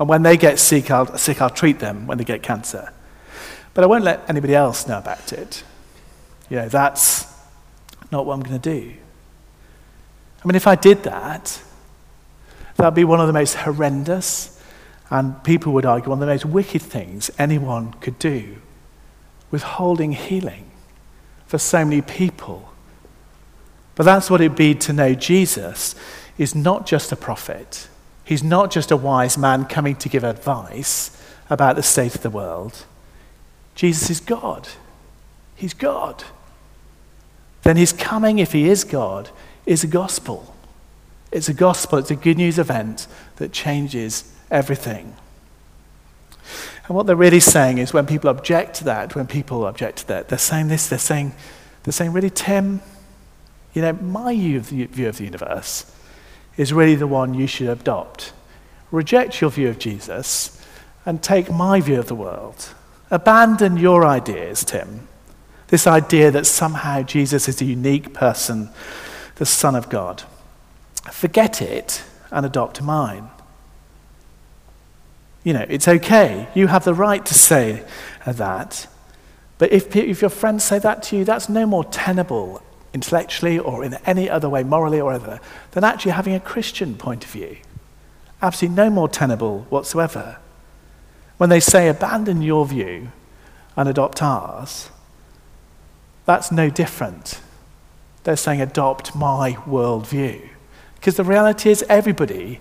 and 0.00 0.08
when 0.08 0.22
they 0.22 0.38
get 0.38 0.58
sick 0.58 0.90
I'll, 0.90 1.18
sick, 1.18 1.42
I'll 1.42 1.50
treat 1.50 1.78
them 1.78 2.06
when 2.06 2.16
they 2.16 2.24
get 2.24 2.42
cancer. 2.42 2.90
But 3.74 3.84
I 3.84 3.86
won't 3.86 4.04
let 4.04 4.28
anybody 4.30 4.54
else 4.54 4.86
know 4.86 4.98
about 4.98 5.32
it. 5.32 5.62
You 6.54 6.60
know, 6.60 6.68
that's 6.68 7.26
not 8.12 8.26
what 8.26 8.34
I'm 8.34 8.40
going 8.40 8.60
to 8.60 8.70
do. 8.70 8.94
I 10.40 10.46
mean, 10.46 10.54
if 10.54 10.68
I 10.68 10.76
did 10.76 11.02
that, 11.02 11.60
that 12.76 12.84
would 12.84 12.94
be 12.94 13.02
one 13.02 13.18
of 13.18 13.26
the 13.26 13.32
most 13.32 13.54
horrendous, 13.54 14.62
and 15.10 15.42
people 15.42 15.72
would 15.72 15.84
argue, 15.84 16.10
one 16.10 16.18
of 16.18 16.20
the 16.20 16.32
most 16.32 16.44
wicked 16.44 16.80
things 16.80 17.28
anyone 17.40 17.94
could 17.94 18.20
do, 18.20 18.58
withholding 19.50 20.12
healing 20.12 20.70
for 21.44 21.58
so 21.58 21.84
many 21.84 22.02
people. 22.02 22.72
But 23.96 24.04
that's 24.04 24.30
what 24.30 24.40
it'd 24.40 24.56
be 24.56 24.76
to 24.76 24.92
know 24.92 25.12
Jesus 25.12 25.96
is 26.38 26.54
not 26.54 26.86
just 26.86 27.10
a 27.10 27.16
prophet. 27.16 27.88
He's 28.24 28.44
not 28.44 28.70
just 28.70 28.92
a 28.92 28.96
wise 28.96 29.36
man 29.36 29.64
coming 29.64 29.96
to 29.96 30.08
give 30.08 30.22
advice 30.22 31.20
about 31.50 31.74
the 31.74 31.82
state 31.82 32.14
of 32.14 32.22
the 32.22 32.30
world. 32.30 32.84
Jesus 33.74 34.08
is 34.08 34.20
God. 34.20 34.68
He's 35.56 35.74
God. 35.74 36.22
Then 37.64 37.76
his 37.76 37.92
coming, 37.92 38.38
if 38.38 38.52
he 38.52 38.68
is 38.68 38.84
God, 38.84 39.30
is 39.66 39.82
a 39.82 39.88
gospel. 39.88 40.54
It's 41.32 41.48
a 41.48 41.54
gospel, 41.54 41.98
it's 41.98 42.10
a 42.10 42.16
good 42.16 42.36
news 42.36 42.58
event 42.58 43.08
that 43.36 43.52
changes 43.52 44.32
everything. 44.50 45.16
And 46.86 46.94
what 46.94 47.06
they're 47.06 47.16
really 47.16 47.40
saying 47.40 47.78
is 47.78 47.92
when 47.92 48.06
people 48.06 48.30
object 48.30 48.76
to 48.76 48.84
that, 48.84 49.16
when 49.16 49.26
people 49.26 49.66
object 49.66 49.98
to 49.98 50.08
that, 50.08 50.28
they're 50.28 50.38
saying 50.38 50.68
this, 50.68 50.88
they're 50.88 50.98
saying, 50.98 51.32
they're 51.82 51.92
saying 51.92 52.12
really, 52.12 52.30
Tim, 52.30 52.82
you 53.72 53.82
know, 53.82 53.94
my 53.94 54.34
view 54.34 54.58
of 54.58 54.68
the, 54.68 54.84
view 54.84 55.08
of 55.08 55.16
the 55.16 55.24
universe 55.24 55.90
is 56.56 56.72
really 56.72 56.94
the 56.94 57.06
one 57.06 57.34
you 57.34 57.46
should 57.46 57.68
adopt. 57.68 58.32
Reject 58.90 59.40
your 59.40 59.50
view 59.50 59.68
of 59.68 59.78
Jesus 59.78 60.60
and 61.04 61.22
take 61.22 61.50
my 61.50 61.80
view 61.80 61.98
of 61.98 62.06
the 62.06 62.14
world. 62.14 62.68
Abandon 63.10 63.76
your 63.76 64.06
ideas, 64.06 64.64
Tim. 64.64 65.08
This 65.74 65.88
idea 65.88 66.30
that 66.30 66.46
somehow 66.46 67.02
Jesus 67.02 67.48
is 67.48 67.60
a 67.60 67.64
unique 67.64 68.14
person, 68.14 68.70
the 69.34 69.44
Son 69.44 69.74
of 69.74 69.88
God. 69.88 70.22
Forget 71.10 71.60
it 71.60 72.04
and 72.30 72.46
adopt 72.46 72.80
mine. 72.80 73.28
You 75.42 75.54
know, 75.54 75.66
it's 75.68 75.88
okay. 75.88 76.46
You 76.54 76.68
have 76.68 76.84
the 76.84 76.94
right 76.94 77.26
to 77.26 77.34
say 77.34 77.82
that. 78.24 78.86
But 79.58 79.72
if, 79.72 79.96
if 79.96 80.20
your 80.20 80.30
friends 80.30 80.62
say 80.62 80.78
that 80.78 81.02
to 81.02 81.16
you, 81.16 81.24
that's 81.24 81.48
no 81.48 81.66
more 81.66 81.82
tenable 81.82 82.62
intellectually 82.92 83.58
or 83.58 83.84
in 83.84 83.94
any 84.06 84.30
other 84.30 84.48
way, 84.48 84.62
morally 84.62 85.00
or 85.00 85.12
other, 85.12 85.40
than 85.72 85.82
actually 85.82 86.12
having 86.12 86.36
a 86.36 86.40
Christian 86.40 86.94
point 86.94 87.24
of 87.24 87.30
view. 87.32 87.56
Absolutely 88.40 88.76
no 88.76 88.90
more 88.90 89.08
tenable 89.08 89.66
whatsoever. 89.70 90.38
When 91.36 91.50
they 91.50 91.58
say 91.58 91.88
abandon 91.88 92.42
your 92.42 92.64
view 92.64 93.10
and 93.76 93.88
adopt 93.88 94.22
ours, 94.22 94.90
that's 96.26 96.50
no 96.50 96.70
different. 96.70 97.40
They're 98.24 98.36
saying 98.36 98.60
adopt 98.60 99.14
my 99.14 99.52
worldview. 99.66 100.48
Because 100.94 101.16
the 101.16 101.24
reality 101.24 101.70
is, 101.70 101.84
everybody 101.88 102.60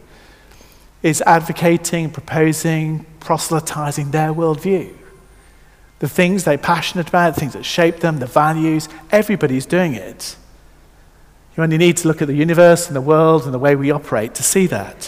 is 1.02 1.22
advocating, 1.22 2.10
proposing, 2.10 3.06
proselytizing 3.20 4.12
their 4.12 4.34
worldview 4.34 4.94
the 6.04 6.10
things 6.10 6.44
they're 6.44 6.58
passionate 6.58 7.08
about, 7.08 7.34
the 7.34 7.40
things 7.40 7.54
that 7.54 7.64
shape 7.64 8.02
them, 8.02 8.20
the 8.20 8.26
values, 8.26 8.90
everybody's 9.10 9.66
doing 9.66 9.94
it. 9.94 10.36
You 11.56 11.64
only 11.64 11.78
need 11.78 11.96
to 11.96 12.10
look 12.10 12.22
at 12.22 12.28
the 12.28 12.34
universe 12.34 12.88
and 12.88 12.96
the 12.98 13.00
world 13.00 13.46
and 13.46 13.54
the 13.54 13.58
way 13.58 13.74
we 13.78 13.90
operate 13.90 14.36
to 14.36 14.44
see 14.44 14.68
that. 14.68 15.06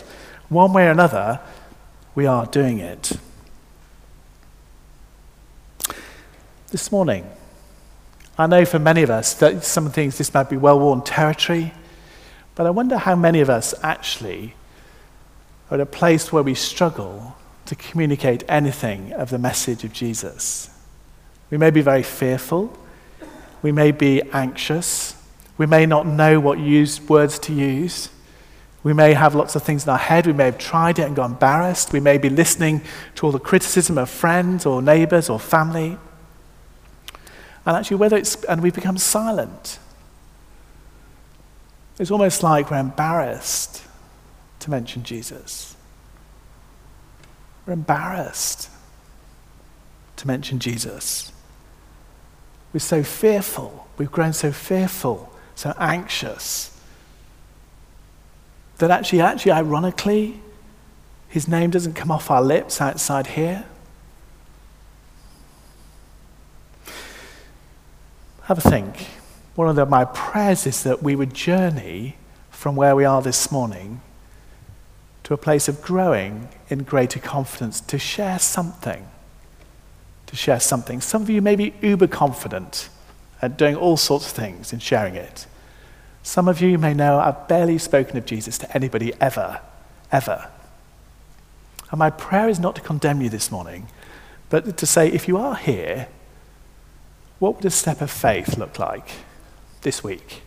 One 0.47 0.71
way 0.71 0.87
or 0.87 0.91
another, 0.91 1.41
we 2.15 2.25
are 2.25 2.45
doing 2.45 2.79
it. 2.79 3.11
This 6.71 6.93
morning, 6.93 7.29
I 8.37 8.47
know 8.47 8.65
for 8.65 8.79
many 8.79 9.01
of 9.01 9.09
us 9.09 9.33
that 9.35 9.63
some 9.63 9.89
things 9.89 10.17
this 10.17 10.33
might 10.33 10.49
be 10.49 10.57
well 10.57 10.79
worn 10.79 11.01
territory, 11.01 11.73
but 12.55 12.65
I 12.65 12.69
wonder 12.69 12.97
how 12.97 13.15
many 13.15 13.39
of 13.39 13.49
us 13.49 13.73
actually 13.81 14.55
are 15.71 15.75
at 15.75 15.81
a 15.81 15.85
place 15.85 16.33
where 16.33 16.43
we 16.43 16.53
struggle 16.53 17.35
to 17.65 17.75
communicate 17.75 18.43
anything 18.47 19.13
of 19.13 19.29
the 19.29 19.37
message 19.37 19.83
of 19.83 19.93
Jesus. 19.93 20.69
We 21.49 21.57
may 21.57 21.69
be 21.69 21.81
very 21.81 22.03
fearful. 22.03 22.77
We 23.61 23.71
may 23.71 23.91
be 23.91 24.21
anxious. 24.33 25.15
We 25.57 25.65
may 25.65 25.85
not 25.85 26.05
know 26.05 26.39
what 26.39 26.59
use, 26.59 27.01
words 27.01 27.39
to 27.39 27.53
use. 27.53 28.09
We 28.83 28.93
may 28.93 29.13
have 29.13 29.33
lots 29.33 29.55
of 29.55 29.63
things 29.63 29.85
in 29.85 29.89
our 29.89 29.97
head. 29.97 30.27
We 30.27 30.33
may 30.33 30.45
have 30.45 30.57
tried 30.57 30.99
it 30.99 31.03
and 31.03 31.15
got 31.15 31.31
embarrassed. 31.31 31.93
We 31.93 31.99
may 31.99 32.17
be 32.17 32.29
listening 32.29 32.81
to 33.15 33.25
all 33.25 33.31
the 33.31 33.39
criticism 33.39 33.97
of 33.97 34.09
friends 34.09 34.65
or 34.65 34.81
neighbors 34.81 35.29
or 35.29 35.39
family. 35.39 35.97
And 37.65 37.75
actually, 37.75 37.97
whether 37.97 38.17
it's, 38.17 38.43
and 38.45 38.61
we 38.61 38.71
become 38.71 38.97
silent. 38.97 39.79
It's 41.97 42.11
almost 42.11 42.43
like 42.43 42.69
we're 42.69 42.79
embarrassed 42.79 43.83
to 44.59 44.69
mention 44.69 45.03
Jesus. 45.03 45.75
We're 47.65 47.73
embarrassed 47.73 48.69
to 50.17 50.27
mention 50.27 50.59
Jesus. 50.59 51.31
We're 52.73 52.79
so 52.79 53.01
fearful. 53.03 53.87
We've 53.97 54.11
grown 54.11 54.33
so 54.33 54.51
fearful, 54.51 55.33
so 55.55 55.73
anxious, 55.79 56.71
that 58.77 58.91
actually, 58.91 59.21
actually, 59.21 59.53
ironically, 59.53 60.41
his 61.29 61.47
name 61.47 61.69
doesn't 61.69 61.93
come 61.93 62.11
off 62.11 62.29
our 62.29 62.41
lips 62.41 62.81
outside 62.81 63.27
here. 63.27 63.65
Have 68.45 68.57
a 68.57 68.69
think. 68.69 69.07
One 69.55 69.69
of 69.69 69.75
the, 69.75 69.85
my 69.85 70.05
prayers 70.05 70.65
is 70.65 70.83
that 70.83 71.03
we 71.03 71.15
would 71.15 71.33
journey 71.33 72.17
from 72.49 72.75
where 72.75 72.95
we 72.95 73.05
are 73.05 73.21
this 73.21 73.51
morning 73.51 74.01
to 75.23 75.33
a 75.33 75.37
place 75.37 75.67
of 75.67 75.81
growing 75.81 76.49
in 76.69 76.83
greater 76.83 77.19
confidence 77.19 77.81
to 77.81 77.97
share 77.97 78.39
something 78.39 79.07
to 80.27 80.35
share 80.35 80.59
something. 80.59 81.01
Some 81.01 81.21
of 81.21 81.29
you 81.29 81.41
may 81.41 81.55
be 81.55 81.73
uber 81.81 82.07
confident 82.07 82.89
at 83.41 83.57
doing 83.57 83.75
all 83.75 83.97
sorts 83.97 84.25
of 84.25 84.31
things 84.33 84.73
and 84.73 84.81
sharing 84.81 85.15
it. 85.15 85.47
Some 86.23 86.47
of 86.47 86.61
you 86.61 86.77
may 86.77 86.93
know 86.93 87.19
I've 87.19 87.47
barely 87.47 87.77
spoken 87.77 88.17
of 88.17 88.25
Jesus 88.25 88.57
to 88.59 88.75
anybody 88.75 89.13
ever, 89.21 89.61
ever. 90.11 90.49
And 91.91 91.99
my 91.99 92.09
prayer 92.09 92.49
is 92.49 92.59
not 92.59 92.75
to 92.75 92.81
condemn 92.81 93.21
you 93.21 93.29
this 93.29 93.51
morning, 93.51 93.87
but 94.49 94.77
to 94.77 94.85
say 94.85 95.07
if 95.07 95.27
you 95.27 95.37
are 95.37 95.55
here, 95.55 96.07
what 97.39 97.55
would 97.55 97.65
a 97.65 97.69
step 97.69 98.01
of 98.01 98.09
faith 98.09 98.57
look 98.57 98.79
like 98.79 99.09
this 99.81 100.03
week? 100.03 100.41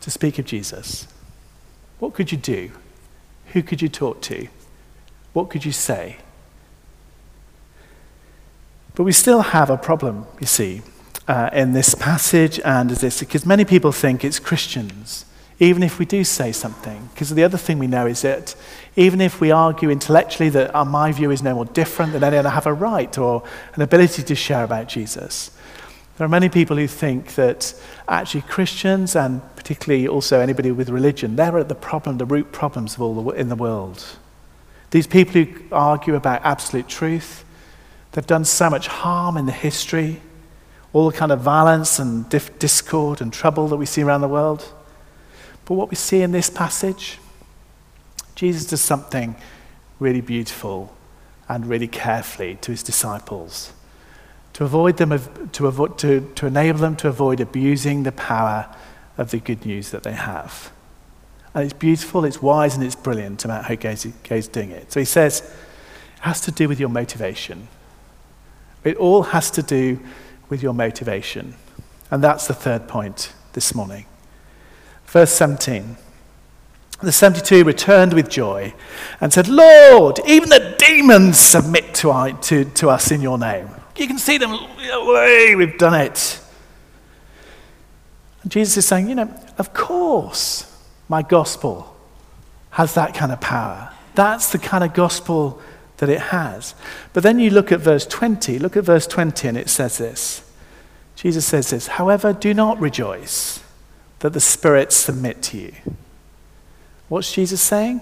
To 0.00 0.10
speak 0.10 0.38
of 0.38 0.44
Jesus. 0.44 1.06
What 1.98 2.14
could 2.14 2.32
you 2.32 2.38
do? 2.38 2.70
Who 3.52 3.62
could 3.62 3.82
you 3.82 3.88
talk 3.88 4.22
to? 4.22 4.48
What 5.32 5.50
could 5.50 5.64
you 5.64 5.72
say? 5.72 6.16
But 8.94 9.04
we 9.04 9.12
still 9.12 9.42
have 9.42 9.70
a 9.70 9.76
problem, 9.76 10.26
you 10.40 10.46
see, 10.46 10.82
uh, 11.28 11.50
in 11.52 11.72
this 11.72 11.94
passage 11.94 12.60
and 12.64 12.90
this, 12.90 13.20
because 13.20 13.46
many 13.46 13.64
people 13.64 13.92
think 13.92 14.24
it's 14.24 14.38
Christians, 14.38 15.24
even 15.60 15.84
if 15.84 16.00
we 16.00 16.04
do 16.04 16.24
say 16.24 16.50
something. 16.50 17.08
Because 17.14 17.30
the 17.30 17.44
other 17.44 17.58
thing 17.58 17.78
we 17.78 17.86
know 17.86 18.06
is 18.06 18.22
that 18.22 18.56
even 18.96 19.20
if 19.20 19.40
we 19.40 19.52
argue 19.52 19.90
intellectually 19.90 20.48
that 20.48 20.74
uh, 20.74 20.84
my 20.84 21.12
view 21.12 21.30
is 21.30 21.42
no 21.42 21.54
more 21.54 21.66
different 21.66 22.12
than 22.12 22.24
anyone, 22.24 22.46
I 22.46 22.50
have 22.50 22.66
a 22.66 22.72
right 22.72 23.16
or 23.16 23.44
an 23.74 23.82
ability 23.82 24.24
to 24.24 24.34
share 24.34 24.64
about 24.64 24.88
Jesus. 24.88 25.52
There 26.16 26.24
are 26.24 26.28
many 26.28 26.48
people 26.48 26.76
who 26.76 26.88
think 26.88 27.36
that 27.36 27.72
actually 28.08 28.42
Christians, 28.42 29.14
and 29.14 29.40
particularly 29.54 30.08
also 30.08 30.40
anybody 30.40 30.72
with 30.72 30.88
religion, 30.88 31.36
they're 31.36 31.58
at 31.58 31.68
the 31.68 31.74
problem, 31.76 32.18
the 32.18 32.26
root 32.26 32.50
problems 32.50 32.94
of 32.94 33.02
all 33.02 33.14
the, 33.14 33.30
in 33.30 33.48
the 33.48 33.56
world. 33.56 34.04
These 34.90 35.06
people 35.06 35.44
who 35.44 35.46
argue 35.70 36.16
about 36.16 36.42
absolute 36.44 36.88
truth, 36.88 37.44
They've 38.12 38.26
done 38.26 38.44
so 38.44 38.68
much 38.68 38.88
harm 38.88 39.36
in 39.36 39.46
the 39.46 39.52
history, 39.52 40.20
all 40.92 41.10
the 41.10 41.16
kind 41.16 41.30
of 41.30 41.40
violence 41.40 41.98
and 41.98 42.28
dif- 42.28 42.58
discord 42.58 43.20
and 43.20 43.32
trouble 43.32 43.68
that 43.68 43.76
we 43.76 43.86
see 43.86 44.02
around 44.02 44.20
the 44.22 44.28
world. 44.28 44.72
But 45.70 45.76
what 45.76 45.88
we 45.88 45.94
see 45.94 46.22
in 46.22 46.32
this 46.32 46.50
passage, 46.50 47.18
Jesus 48.34 48.64
does 48.64 48.80
something 48.80 49.36
really 50.00 50.20
beautiful 50.20 50.92
and 51.48 51.64
really 51.64 51.86
carefully 51.86 52.58
to 52.62 52.72
his 52.72 52.82
disciples 52.82 53.72
to 54.54 54.64
avoid 54.64 54.96
them 54.96 55.16
to, 55.52 55.66
avoid, 55.68 55.96
to, 55.98 56.28
to 56.34 56.46
enable 56.48 56.80
them 56.80 56.96
to 56.96 57.06
avoid 57.06 57.38
abusing 57.38 58.02
the 58.02 58.10
power 58.10 58.66
of 59.16 59.30
the 59.30 59.38
good 59.38 59.64
news 59.64 59.90
that 59.90 60.02
they 60.02 60.14
have. 60.14 60.72
And 61.54 61.62
it's 61.62 61.72
beautiful, 61.72 62.24
it's 62.24 62.42
wise, 62.42 62.74
and 62.74 62.82
it's 62.82 62.96
brilliant 62.96 63.44
about 63.44 63.66
how 63.66 63.76
Gay's 63.76 64.48
doing 64.48 64.72
it. 64.72 64.90
So 64.90 64.98
he 64.98 65.06
says, 65.06 65.40
it 65.42 66.22
has 66.22 66.40
to 66.40 66.50
do 66.50 66.66
with 66.66 66.80
your 66.80 66.88
motivation. 66.88 67.68
It 68.82 68.96
all 68.96 69.22
has 69.22 69.52
to 69.52 69.62
do 69.62 70.00
with 70.48 70.64
your 70.64 70.74
motivation. 70.74 71.54
And 72.10 72.24
that's 72.24 72.48
the 72.48 72.54
third 72.54 72.88
point 72.88 73.32
this 73.52 73.72
morning. 73.72 74.06
Verse 75.10 75.32
17. 75.32 75.96
The 77.02 77.10
72 77.10 77.64
returned 77.64 78.12
with 78.12 78.28
joy 78.28 78.74
and 79.20 79.32
said, 79.32 79.48
Lord, 79.48 80.20
even 80.24 80.50
the 80.50 80.76
demons 80.78 81.36
submit 81.36 81.94
to, 81.96 82.10
our, 82.10 82.32
to, 82.42 82.64
to 82.64 82.90
us 82.90 83.10
in 83.10 83.20
your 83.20 83.36
name. 83.36 83.68
You 83.96 84.06
can 84.06 84.18
see 84.18 84.38
them, 84.38 84.56
we've 85.56 85.76
done 85.78 86.00
it. 86.00 86.40
And 88.42 88.52
Jesus 88.52 88.76
is 88.76 88.86
saying, 88.86 89.08
you 89.08 89.16
know, 89.16 89.34
of 89.58 89.74
course 89.74 90.72
my 91.08 91.22
gospel 91.22 91.96
has 92.70 92.94
that 92.94 93.12
kind 93.12 93.32
of 93.32 93.40
power. 93.40 93.92
That's 94.14 94.52
the 94.52 94.58
kind 94.58 94.84
of 94.84 94.94
gospel 94.94 95.60
that 95.96 96.08
it 96.08 96.20
has. 96.20 96.76
But 97.14 97.24
then 97.24 97.40
you 97.40 97.50
look 97.50 97.72
at 97.72 97.80
verse 97.80 98.06
20, 98.06 98.60
look 98.60 98.76
at 98.76 98.84
verse 98.84 99.08
20, 99.08 99.48
and 99.48 99.58
it 99.58 99.68
says 99.70 99.98
this. 99.98 100.48
Jesus 101.16 101.44
says 101.44 101.70
this, 101.70 101.88
however, 101.88 102.32
do 102.32 102.54
not 102.54 102.78
rejoice 102.78 103.60
that 104.20 104.32
the 104.32 104.40
spirits 104.40 104.96
submit 104.96 105.42
to 105.42 105.58
you. 105.58 105.72
What's 107.08 107.32
Jesus 107.32 107.60
saying? 107.60 108.00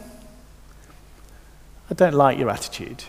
I 1.90 1.94
don't 1.94 2.14
like 2.14 2.38
your 2.38 2.50
attitude. 2.50 3.04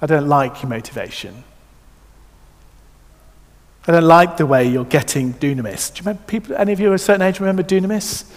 I 0.00 0.06
don't 0.06 0.28
like 0.28 0.62
your 0.62 0.70
motivation. 0.70 1.44
I 3.86 3.92
don't 3.92 4.04
like 4.04 4.36
the 4.36 4.46
way 4.46 4.66
you're 4.66 4.84
getting 4.84 5.34
dunamis. 5.34 5.92
Do 5.92 5.98
you 5.98 6.06
remember 6.06 6.22
people, 6.26 6.56
any 6.56 6.72
of 6.72 6.80
you 6.80 6.92
a 6.92 6.98
certain 6.98 7.22
age 7.22 7.38
remember 7.40 7.62
dunamis? 7.62 8.30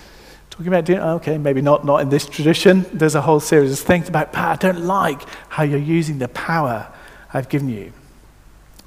Talking 0.49 0.67
about 0.67 0.85
dunamis, 0.85 1.15
okay, 1.17 1.37
maybe 1.37 1.61
not, 1.61 1.85
not 1.85 2.01
in 2.01 2.09
this 2.09 2.27
tradition. 2.27 2.85
There's 2.91 3.15
a 3.15 3.21
whole 3.21 3.39
series 3.39 3.71
of 3.71 3.79
things 3.79 4.09
about 4.09 4.33
power. 4.33 4.53
I 4.53 4.55
don't 4.57 4.85
like 4.85 5.21
how 5.49 5.63
you're 5.63 5.79
using 5.79 6.17
the 6.17 6.27
power 6.29 6.91
I've 7.33 7.49
given 7.49 7.69
you. 7.69 7.93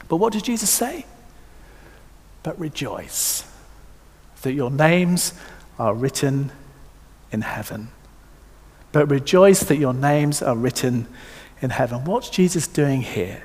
But 0.09 0.17
what 0.17 0.33
did 0.33 0.45
Jesus 0.45 0.69
say? 0.69 1.07
But 2.43 2.59
rejoice 2.59 3.45
that 4.43 4.53
your 4.53 4.71
names 4.71 5.33
are 5.79 5.95
written 5.95 6.53
in 7.31 7.41
heaven. 7.41 7.89
But 8.93 9.11
rejoice 9.11 9.61
that 9.61 9.77
your 9.77 9.95
names 9.95 10.43
are 10.43 10.57
written 10.57 11.09
in 11.61 11.71
heaven. 11.71 12.05
What's 12.05 12.29
Jesus 12.29 12.67
doing 12.67 13.03
here? 13.03 13.45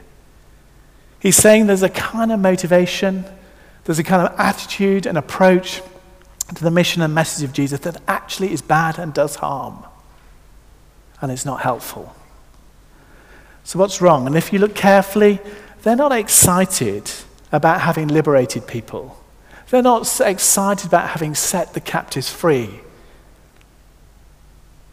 He's 1.19 1.35
saying 1.35 1.67
there's 1.67 1.83
a 1.83 1.89
kind 1.89 2.31
of 2.31 2.39
motivation, 2.39 3.25
there's 3.85 3.99
a 3.99 4.03
kind 4.03 4.27
of 4.27 4.39
attitude 4.39 5.05
and 5.05 5.17
approach 5.17 5.81
to 6.53 6.63
the 6.63 6.71
mission 6.71 7.01
and 7.01 7.13
message 7.13 7.43
of 7.43 7.53
Jesus 7.53 7.79
that 7.81 8.01
actually 8.07 8.51
is 8.51 8.61
bad 8.61 8.99
and 8.99 9.13
does 9.13 9.35
harm. 9.35 9.85
And 11.21 11.31
it's 11.31 11.45
not 11.45 11.61
helpful. 11.61 12.15
So, 13.63 13.79
what's 13.79 14.01
wrong? 14.01 14.27
And 14.27 14.35
if 14.35 14.53
you 14.53 14.59
look 14.59 14.75
carefully, 14.75 15.39
they're 15.81 15.95
not 15.95 16.11
excited 16.11 17.09
about 17.51 17.81
having 17.81 18.07
liberated 18.07 18.67
people. 18.67 19.17
They're 19.69 19.81
not 19.81 20.21
excited 20.21 20.87
about 20.87 21.09
having 21.09 21.35
set 21.35 21.73
the 21.73 21.81
captives 21.81 22.29
free. 22.31 22.79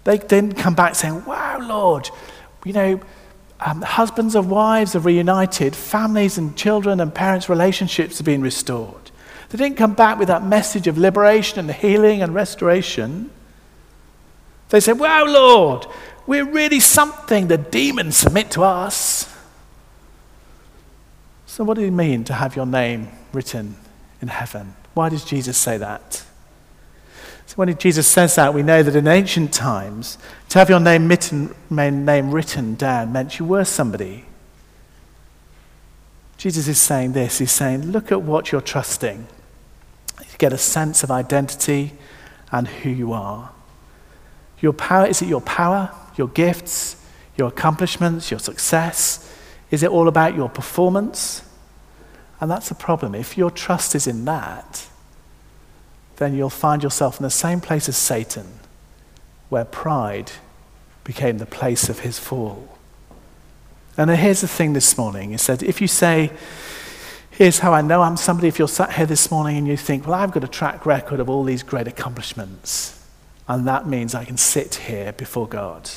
They 0.03 0.19
didn't 0.19 0.55
come 0.55 0.75
back 0.75 0.95
saying, 0.95 1.25
Wow, 1.25 1.61
Lord, 1.61 2.11
you 2.65 2.73
know, 2.73 3.01
um, 3.61 3.83
husbands 3.83 4.35
and 4.35 4.51
wives 4.51 4.97
are 4.97 5.01
reunited, 5.01 5.77
families 5.77 6.37
and 6.37 6.57
children 6.57 7.01
and 7.01 7.15
parents' 7.15 7.49
relationships 7.49 8.21
are 8.21 8.25
being 8.25 8.41
restored. 8.41 9.11
They 9.49 9.59
didn't 9.59 9.77
come 9.77 9.95
back 9.95 10.19
with 10.19 10.29
that 10.29 10.45
message 10.45 10.87
of 10.89 10.99
liberation 10.99 11.61
and 11.61 11.71
healing 11.71 12.23
and 12.23 12.35
restoration. 12.35 13.31
They 14.71 14.81
said, 14.81 14.99
Wow, 14.99 15.25
Lord, 15.27 15.87
we're 16.27 16.45
really 16.45 16.81
something. 16.81 17.47
The 17.47 17.59
demons 17.59 18.17
submit 18.17 18.51
to 18.53 18.63
us. 18.63 19.33
So, 21.47 21.63
what 21.63 21.75
do 21.77 21.85
you 21.85 21.93
mean 21.93 22.25
to 22.25 22.35
have 22.35 22.57
your 22.57 22.67
name 22.67 23.09
written 23.33 23.77
in 24.25 24.29
heaven? 24.29 24.75
Why 24.95 25.11
does 25.11 25.23
Jesus 25.23 25.59
say 25.59 25.77
that? 25.77 26.25
So 27.45 27.57
when 27.57 27.77
Jesus 27.77 28.07
says 28.07 28.35
that, 28.37 28.55
we 28.55 28.63
know 28.63 28.83
that 28.83 28.97
in 28.97 29.07
ancient 29.07 29.53
times, 29.53 30.17
to 30.49 30.59
have 30.59 30.71
your 30.71 30.81
name 30.81 31.09
written, 31.09 31.55
name 31.69 32.31
written 32.31 32.75
down 32.75 33.13
meant 33.13 33.39
you 33.39 33.45
were 33.45 33.67
somebody. 33.67 34.25
Jesus 36.39 36.69
is 36.69 36.81
saying 36.81 37.13
this 37.13 37.39
He's 37.39 37.53
saying, 37.53 37.93
look 37.93 38.11
at 38.11 38.23
what 38.23 38.51
you're 38.51 38.63
trusting. 38.63 39.27
You 40.21 40.39
get 40.39 40.55
a 40.55 40.59
sense 40.59 41.03
of 41.03 41.11
identity 41.11 41.93
and 42.51 42.67
who 42.67 42.89
you 42.89 43.13
are. 43.13 43.51
Your 44.61 44.73
power, 44.73 45.07
is 45.07 45.21
it 45.21 45.29
your 45.29 45.43
power, 45.43 45.93
your 46.17 46.29
gifts, 46.29 46.97
your 47.37 47.49
accomplishments, 47.49 48.31
your 48.31 48.41
success? 48.41 49.31
Is 49.71 49.83
it 49.83 49.91
all 49.91 50.09
about 50.09 50.35
your 50.35 50.49
performance? 50.49 51.43
And 52.41 52.51
that's 52.51 52.69
the 52.69 52.75
problem. 52.75 53.15
If 53.15 53.39
your 53.39 53.51
trust 53.51 53.95
is 53.95 54.07
in 54.07 54.25
that, 54.25 54.89
then 56.17 56.35
you'll 56.35 56.51
find 56.51 56.83
yourself 56.83 57.19
in 57.19 57.23
the 57.23 57.31
same 57.31 57.61
place 57.61 57.89
as 57.89 57.97
Satan, 57.97 58.47
where 59.49 59.65
pride 59.65 60.33
became 61.03 61.39
the 61.39 61.47
place 61.47 61.89
of 61.89 62.01
his 62.01 62.19
fall. 62.19 62.79
And 63.97 64.11
here's 64.11 64.41
the 64.41 64.49
thing 64.49 64.73
this 64.73 64.99
morning 64.99 65.33
is 65.33 65.47
that 65.47 65.63
if 65.63 65.81
you 65.81 65.89
say, 65.89 66.31
Here's 67.31 67.59
how 67.59 67.73
I 67.73 67.83
know 67.83 68.01
I'm 68.01 68.17
somebody, 68.17 68.47
if 68.47 68.61
you're 68.61 68.69
sat 68.69 68.93
here 68.93 69.07
this 69.07 69.29
morning 69.29 69.57
and 69.57 69.67
you 69.67 69.77
think, 69.77 70.07
Well, 70.07 70.15
I've 70.15 70.31
got 70.31 70.45
a 70.45 70.49
track 70.49 70.87
record 70.87 71.19
of 71.19 71.29
all 71.29 71.43
these 71.43 71.65
great 71.65 71.89
accomplishments, 71.89 73.05
and 73.49 73.67
that 73.67 73.89
means 73.89 74.15
I 74.15 74.25
can 74.25 74.37
sit 74.37 74.77
here 74.77 75.13
before 75.13 75.49
God. 75.49 75.91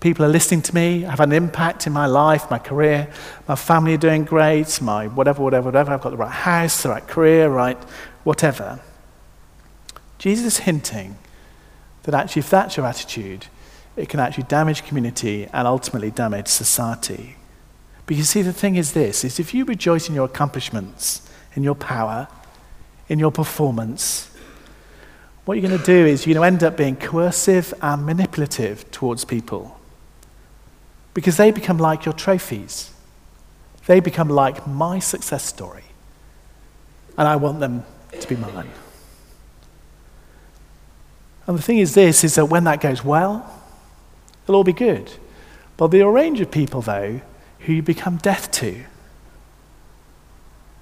People 0.00 0.24
are 0.24 0.28
listening 0.28 0.62
to 0.62 0.74
me, 0.74 1.06
I 1.06 1.10
have 1.10 1.20
an 1.20 1.32
impact 1.32 1.86
in 1.86 1.92
my 1.92 2.06
life, 2.06 2.50
my 2.50 2.58
career, 2.58 3.10
my 3.48 3.54
family 3.54 3.94
are 3.94 3.98
doing 3.98 4.24
great, 4.24 4.80
my 4.80 5.06
whatever, 5.06 5.42
whatever, 5.42 5.66
whatever. 5.66 5.92
I've 5.92 6.02
got 6.02 6.10
the 6.10 6.16
right 6.16 6.30
house, 6.30 6.82
the 6.82 6.90
right 6.90 7.06
career, 7.06 7.48
right 7.48 7.78
whatever. 8.22 8.80
Jesus 10.18 10.46
is 10.46 10.58
hinting 10.58 11.16
that 12.02 12.14
actually, 12.14 12.40
if 12.40 12.50
that's 12.50 12.76
your 12.76 12.86
attitude, 12.86 13.46
it 13.96 14.08
can 14.08 14.20
actually 14.20 14.44
damage 14.44 14.84
community 14.84 15.48
and 15.52 15.66
ultimately 15.66 16.10
damage 16.10 16.48
society. 16.48 17.36
But 18.04 18.16
you 18.16 18.22
see, 18.22 18.42
the 18.42 18.52
thing 18.52 18.76
is 18.76 18.92
this, 18.92 19.24
is 19.24 19.40
if 19.40 19.54
you 19.54 19.64
rejoice 19.64 20.08
in 20.08 20.14
your 20.14 20.26
accomplishments, 20.26 21.28
in 21.54 21.62
your 21.62 21.74
power, 21.74 22.28
in 23.08 23.18
your 23.18 23.32
performance, 23.32 24.30
what 25.44 25.54
you're 25.54 25.68
going 25.68 25.78
to 25.78 25.84
do 25.84 26.06
is 26.06 26.26
you're 26.26 26.34
going 26.34 26.42
to 26.42 26.54
end 26.54 26.64
up 26.64 26.76
being 26.76 26.96
coercive 26.96 27.72
and 27.80 28.04
manipulative 28.04 28.90
towards 28.90 29.24
people. 29.24 29.75
Because 31.16 31.38
they 31.38 31.50
become 31.50 31.78
like 31.78 32.04
your 32.04 32.12
trophies. 32.12 32.92
They 33.86 34.00
become 34.00 34.28
like 34.28 34.66
my 34.66 34.98
success 34.98 35.46
story. 35.46 35.84
And 37.16 37.26
I 37.26 37.36
want 37.36 37.58
them 37.58 37.86
to 38.20 38.28
be 38.28 38.36
mine. 38.36 38.68
And 41.46 41.56
the 41.56 41.62
thing 41.62 41.78
is 41.78 41.94
this, 41.94 42.22
is 42.22 42.34
that 42.34 42.44
when 42.44 42.64
that 42.64 42.82
goes 42.82 43.02
well, 43.02 43.50
it'll 44.44 44.56
all 44.56 44.64
be 44.64 44.74
good. 44.74 45.10
But 45.78 45.86
there 45.86 46.04
are 46.04 46.10
a 46.10 46.12
range 46.12 46.42
of 46.42 46.50
people, 46.50 46.82
though, 46.82 47.22
who 47.60 47.72
you 47.72 47.82
become 47.82 48.18
death 48.18 48.50
to. 48.50 48.84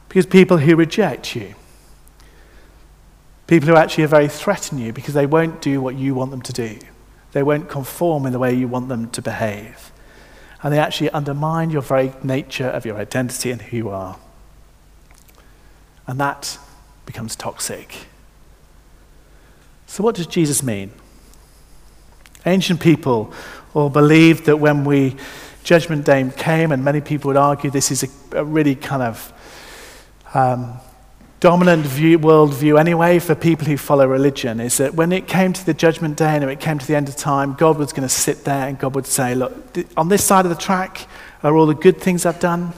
Because 0.09 0.27
people 0.27 0.59
who 0.59 0.75
reject 0.75 1.37
you. 1.37 1.55
People 3.47 3.69
who 3.69 3.77
actually 3.77 4.03
are 4.03 4.09
very 4.09 4.27
threaten 4.27 4.79
you 4.79 4.93
because 4.93 5.15
they 5.15 5.27
won't 5.27 5.63
do 5.63 5.81
what 5.81 5.95
you 5.95 6.13
want 6.13 6.33
them 6.33 6.43
to 6.43 6.53
do. 6.53 6.81
They 7.31 7.45
won't 7.45 7.69
conform 7.69 8.27
in 8.27 8.33
the 8.33 8.41
way 8.41 8.53
you 8.53 8.67
want 8.67 8.89
them 8.89 9.11
to 9.11 9.23
behave. 9.23 9.93
And 10.65 10.73
they 10.73 10.79
actually 10.79 11.11
undermine 11.11 11.71
your 11.71 11.83
very 11.83 12.13
nature 12.25 12.67
of 12.67 12.85
your 12.85 12.97
identity 12.97 13.53
and 13.53 13.63
who 13.63 13.77
you 13.77 13.91
are. 13.91 14.17
And 16.07 16.19
that 16.19 16.59
becomes 17.07 17.37
toxic. 17.37 17.95
So, 19.87 20.03
what 20.03 20.17
does 20.17 20.27
Jesus 20.27 20.63
mean? 20.63 20.91
Ancient 22.47 22.81
people 22.81 23.33
all 23.75 23.91
believed 23.91 24.47
that 24.47 24.57
when 24.57 24.85
we 24.85 25.17
Judgment 25.65 26.05
Day 26.05 26.31
came, 26.37 26.73
and 26.73 26.85
many 26.85 27.01
people 27.01 27.29
would 27.29 27.37
argue 27.37 27.71
this 27.71 27.91
is 27.91 28.03
a, 28.03 28.39
a 28.39 28.45
really 28.45 28.75
kind 28.75 29.03
of 29.03 29.33
um, 30.35 30.79
dominant 31.45 31.85
view, 31.85 32.19
worldview 32.19 32.81
anyway 32.81 33.19
for 33.19 33.35
people 33.35 33.67
who 33.67 33.77
follow 33.77 34.07
religion, 34.07 34.61
is 34.61 34.79
that 34.79 34.95
when 34.95 35.13
it 35.13 35.29
came 35.29 35.53
to 35.53 35.67
the 35.67 35.75
Judgment 35.75 36.17
Day 36.17 36.37
and 36.37 36.43
it 36.45 36.59
came 36.59 36.79
to 36.79 36.87
the 36.87 36.97
end 36.97 37.07
of 37.07 37.17
time, 37.17 37.53
God 37.53 37.77
was 37.77 37.93
going 37.93 38.09
to 38.09 38.15
sit 38.15 38.45
there 38.45 38.67
and 38.67 38.79
God 38.79 38.95
would 38.95 39.07
say, 39.07 39.35
Look, 39.35 39.53
on 39.95 40.09
this 40.09 40.25
side 40.25 40.47
of 40.47 40.49
the 40.49 40.57
track 40.57 41.07
are 41.43 41.55
all 41.55 41.67
the 41.67 41.75
good 41.75 42.01
things 42.01 42.25
I've 42.25 42.41
done, 42.41 42.73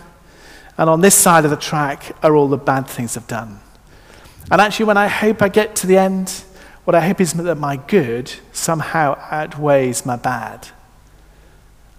and 0.77 0.91
on 0.91 1.01
this 1.01 1.15
side 1.15 1.45
of 1.45 1.53
the 1.53 1.57
track 1.57 2.11
are 2.25 2.35
all 2.35 2.49
the 2.49 2.57
bad 2.57 2.89
things 2.89 3.17
I've 3.17 3.29
done. 3.29 3.61
And 4.51 4.61
actually, 4.61 4.87
when 4.87 4.97
I 4.97 5.07
hope 5.07 5.43
I 5.43 5.49
get 5.49 5.77
to 5.77 5.87
the 5.87 5.99
end, 5.99 6.31
what 6.85 6.97
I 6.97 7.07
hope 7.07 7.21
is 7.21 7.35
that 7.35 7.59
my 7.59 7.77
good 7.77 8.33
somehow 8.51 9.17
outweighs 9.31 10.05
my 10.05 10.17
bad. 10.17 10.67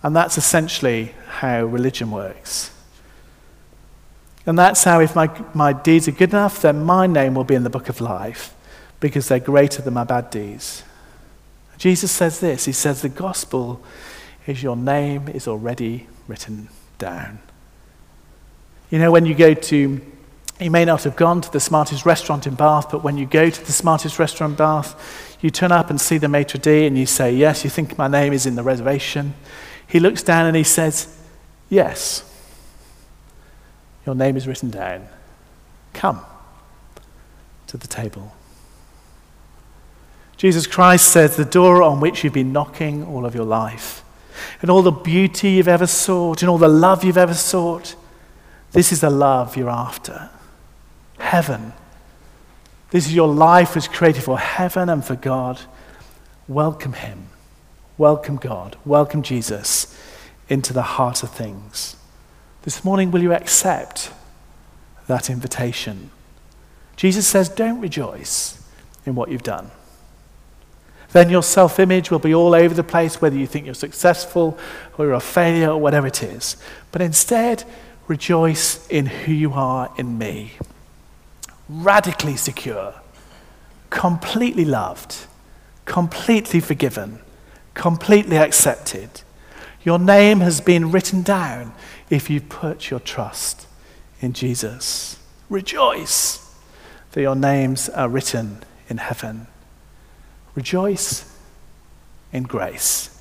And 0.03 0.13
that's 0.13 0.37
essentially 0.37 1.13
how 1.29 1.63
religion 1.63 2.11
works. 2.11 2.71
And 4.47 4.57
that's 4.57 4.83
how, 4.83 4.99
if 5.01 5.15
my, 5.15 5.29
my 5.53 5.73
deeds 5.73 6.07
are 6.07 6.11
good 6.11 6.31
enough, 6.31 6.61
then 6.61 6.83
my 6.83 7.05
name 7.05 7.35
will 7.35 7.43
be 7.43 7.53
in 7.53 7.63
the 7.63 7.69
book 7.69 7.89
of 7.89 8.01
life. 8.01 8.55
because 8.99 9.27
they're 9.27 9.39
greater 9.39 9.81
than 9.81 9.93
my 9.93 10.03
bad 10.03 10.29
deeds. 10.29 10.83
Jesus 11.77 12.11
says 12.11 12.39
this 12.39 12.65
He 12.65 12.71
says, 12.71 13.01
The 13.01 13.09
gospel 13.09 13.81
is 14.45 14.63
your 14.63 14.75
name 14.75 15.27
is 15.27 15.47
already 15.47 16.07
written 16.27 16.69
down. 16.97 17.39
You 18.89 18.99
know, 18.99 19.11
when 19.11 19.25
you 19.25 19.35
go 19.35 19.53
to, 19.53 20.01
you 20.59 20.71
may 20.71 20.85
not 20.85 21.03
have 21.03 21.15
gone 21.15 21.41
to 21.41 21.51
the 21.51 21.59
smartest 21.59 22.05
restaurant 22.05 22.47
in 22.47 22.55
Bath, 22.55 22.89
but 22.89 23.03
when 23.03 23.17
you 23.17 23.25
go 23.25 23.49
to 23.49 23.65
the 23.65 23.73
smartest 23.73 24.17
restaurant 24.17 24.53
in 24.53 24.57
Bath, 24.57 25.37
you 25.41 25.49
turn 25.49 25.71
up 25.71 25.89
and 25.89 25.99
see 25.99 26.17
the 26.17 26.29
maitre 26.29 26.59
d' 26.59 26.87
and 26.87 26.97
you 26.97 27.05
say, 27.05 27.31
Yes, 27.33 27.63
you 27.63 27.69
think 27.69 27.97
my 27.97 28.07
name 28.07 28.33
is 28.33 28.45
in 28.45 28.55
the 28.55 28.63
reservation. 28.63 29.35
He 29.85 29.99
looks 29.99 30.23
down 30.23 30.45
and 30.45 30.55
he 30.55 30.63
says, 30.63 31.15
Yes, 31.69 32.23
your 34.07 34.15
name 34.15 34.37
is 34.37 34.47
written 34.47 34.71
down. 34.71 35.05
Come 35.93 36.21
to 37.67 37.77
the 37.77 37.87
table. 37.87 38.33
Jesus 40.37 40.65
Christ 40.65 41.09
says, 41.09 41.35
The 41.35 41.43
door 41.43 41.83
on 41.83 41.99
which 41.99 42.23
you've 42.23 42.33
been 42.33 42.53
knocking 42.53 43.03
all 43.03 43.25
of 43.25 43.35
your 43.35 43.45
life, 43.45 44.03
and 44.61 44.71
all 44.71 44.81
the 44.81 44.91
beauty 44.91 45.51
you've 45.51 45.67
ever 45.67 45.87
sought, 45.87 46.41
and 46.41 46.49
all 46.49 46.57
the 46.57 46.69
love 46.69 47.03
you've 47.03 47.17
ever 47.17 47.33
sought, 47.33 47.95
this 48.71 48.93
is 48.93 49.01
the 49.01 49.09
love 49.09 49.57
you're 49.57 49.69
after. 49.69 50.29
Heaven. 51.19 51.73
This 52.91 53.07
is 53.07 53.13
your 53.13 53.27
life 53.27 53.75
was 53.75 53.89
created 53.89 54.23
for 54.23 54.39
heaven 54.39 54.87
and 54.87 55.03
for 55.03 55.15
God. 55.15 55.59
Welcome 56.47 56.93
Him. 56.93 57.27
Welcome 57.97 58.37
God. 58.37 58.77
Welcome 58.85 59.21
Jesus 59.21 59.99
into 60.47 60.71
the 60.71 60.83
heart 60.83 61.23
of 61.23 61.31
things. 61.31 61.97
This 62.67 62.83
morning, 62.83 63.11
will 63.11 63.23
you 63.23 63.31
accept 63.31 64.11
that 65.07 65.29
invitation? 65.29 66.11
Jesus 66.97 67.25
says, 67.25 67.47
Don't 67.47 67.79
rejoice 67.79 68.61
in 69.05 69.15
what 69.15 69.31
you've 69.31 69.41
done. 69.41 69.71
Then 71.13 71.29
your 71.29 71.43
self 71.43 71.79
image 71.79 72.11
will 72.11 72.19
be 72.19 72.35
all 72.35 72.53
over 72.53 72.73
the 72.73 72.83
place, 72.83 73.21
whether 73.21 73.37
you 73.37 73.47
think 73.47 73.63
you're 73.67 73.73
successful 73.73 74.59
or 74.97 75.05
you're 75.05 75.13
a 75.13 75.21
failure 75.21 75.69
or 75.69 75.77
whatever 75.77 76.07
it 76.07 76.21
is. 76.21 76.57
But 76.91 77.01
instead, 77.01 77.63
rejoice 78.09 78.85
in 78.89 79.05
who 79.05 79.31
you 79.31 79.53
are 79.53 79.89
in 79.97 80.17
me. 80.17 80.51
Radically 81.69 82.35
secure, 82.35 82.95
completely 83.89 84.65
loved, 84.65 85.15
completely 85.85 86.59
forgiven, 86.59 87.19
completely 87.75 88.35
accepted. 88.37 89.21
Your 89.85 89.99
name 89.99 90.41
has 90.41 90.59
been 90.59 90.91
written 90.91 91.21
down 91.21 91.71
if 92.09 92.29
you 92.29 92.41
put 92.41 92.89
your 92.89 92.99
trust 92.99 93.67
in 94.21 94.33
Jesus. 94.33 95.19
Rejoice 95.49 96.43
that 97.11 97.21
your 97.21 97.35
names 97.35 97.89
are 97.89 98.09
written 98.09 98.63
in 98.89 98.97
heaven. 98.97 99.47
Rejoice 100.55 101.31
in 102.31 102.43
grace. 102.43 103.13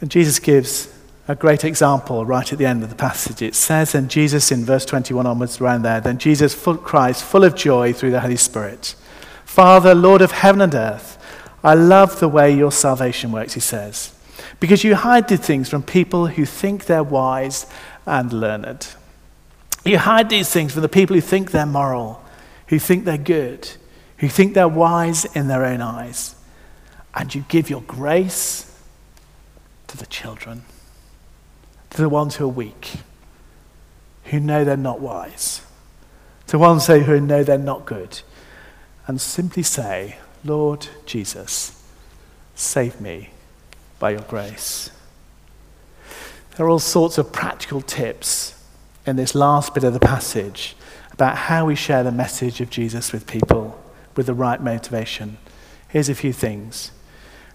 And 0.00 0.10
Jesus 0.10 0.38
gives 0.38 0.94
a 1.26 1.34
great 1.34 1.64
example 1.64 2.24
right 2.24 2.50
at 2.52 2.58
the 2.58 2.66
end 2.66 2.82
of 2.82 2.88
the 2.88 2.96
passage. 2.96 3.42
It 3.42 3.54
says, 3.54 3.94
and 3.94 4.08
Jesus, 4.08 4.50
in 4.50 4.64
verse 4.64 4.86
21 4.86 5.26
onwards, 5.26 5.60
around 5.60 5.82
there, 5.82 6.00
then 6.00 6.18
Jesus 6.18 6.54
full, 6.54 6.78
cries, 6.78 7.20
full 7.20 7.44
of 7.44 7.54
joy 7.54 7.92
through 7.92 8.12
the 8.12 8.20
Holy 8.20 8.36
Spirit, 8.36 8.94
Father, 9.44 9.94
Lord 9.94 10.22
of 10.22 10.32
heaven 10.32 10.60
and 10.60 10.74
earth, 10.74 11.16
I 11.62 11.74
love 11.74 12.20
the 12.20 12.28
way 12.28 12.54
your 12.54 12.72
salvation 12.72 13.32
works, 13.32 13.54
he 13.54 13.60
says, 13.60 14.14
because 14.60 14.82
you 14.82 14.94
hide 14.94 15.28
these 15.28 15.40
things 15.40 15.68
from 15.68 15.82
people 15.82 16.26
who 16.26 16.44
think 16.44 16.86
they're 16.86 17.02
wise 17.02 17.66
and 18.06 18.32
learned. 18.32 18.88
You 19.84 19.98
hide 19.98 20.28
these 20.28 20.50
things 20.50 20.72
from 20.72 20.82
the 20.82 20.88
people 20.88 21.14
who 21.14 21.20
think 21.20 21.50
they're 21.50 21.66
moral, 21.66 22.22
who 22.66 22.78
think 22.78 23.04
they're 23.04 23.16
good, 23.16 23.70
who 24.18 24.28
think 24.28 24.54
they're 24.54 24.68
wise 24.68 25.24
in 25.36 25.48
their 25.48 25.64
own 25.64 25.80
eyes. 25.80 26.34
And 27.14 27.34
you 27.34 27.44
give 27.48 27.70
your 27.70 27.82
grace 27.82 28.64
to 29.86 29.96
the 29.96 30.06
children, 30.06 30.64
to 31.90 32.02
the 32.02 32.08
ones 32.08 32.36
who 32.36 32.44
are 32.44 32.48
weak, 32.48 32.96
who 34.24 34.40
know 34.40 34.64
they're 34.64 34.76
not 34.76 35.00
wise, 35.00 35.62
to 36.46 36.52
the 36.52 36.58
ones 36.58 36.86
who 36.88 37.20
know 37.20 37.44
they're 37.44 37.58
not 37.58 37.86
good, 37.86 38.20
and 39.06 39.20
simply 39.20 39.62
say, 39.62 40.18
Lord 40.44 40.88
Jesus, 41.06 41.82
save 42.54 43.00
me 43.00 43.30
by 43.98 44.10
your 44.10 44.22
grace. 44.22 44.90
There 46.56 46.66
are 46.66 46.68
all 46.68 46.78
sorts 46.78 47.18
of 47.18 47.32
practical 47.32 47.80
tips 47.80 48.54
in 49.06 49.16
this 49.16 49.34
last 49.34 49.74
bit 49.74 49.84
of 49.84 49.92
the 49.92 50.00
passage 50.00 50.76
about 51.12 51.36
how 51.36 51.66
we 51.66 51.74
share 51.74 52.02
the 52.02 52.12
message 52.12 52.60
of 52.60 52.70
Jesus 52.70 53.12
with 53.12 53.26
people 53.26 53.80
with 54.18 54.26
the 54.26 54.34
right 54.34 54.60
motivation. 54.60 55.38
Here's 55.88 56.08
a 56.08 56.14
few 56.14 56.32
things. 56.32 56.90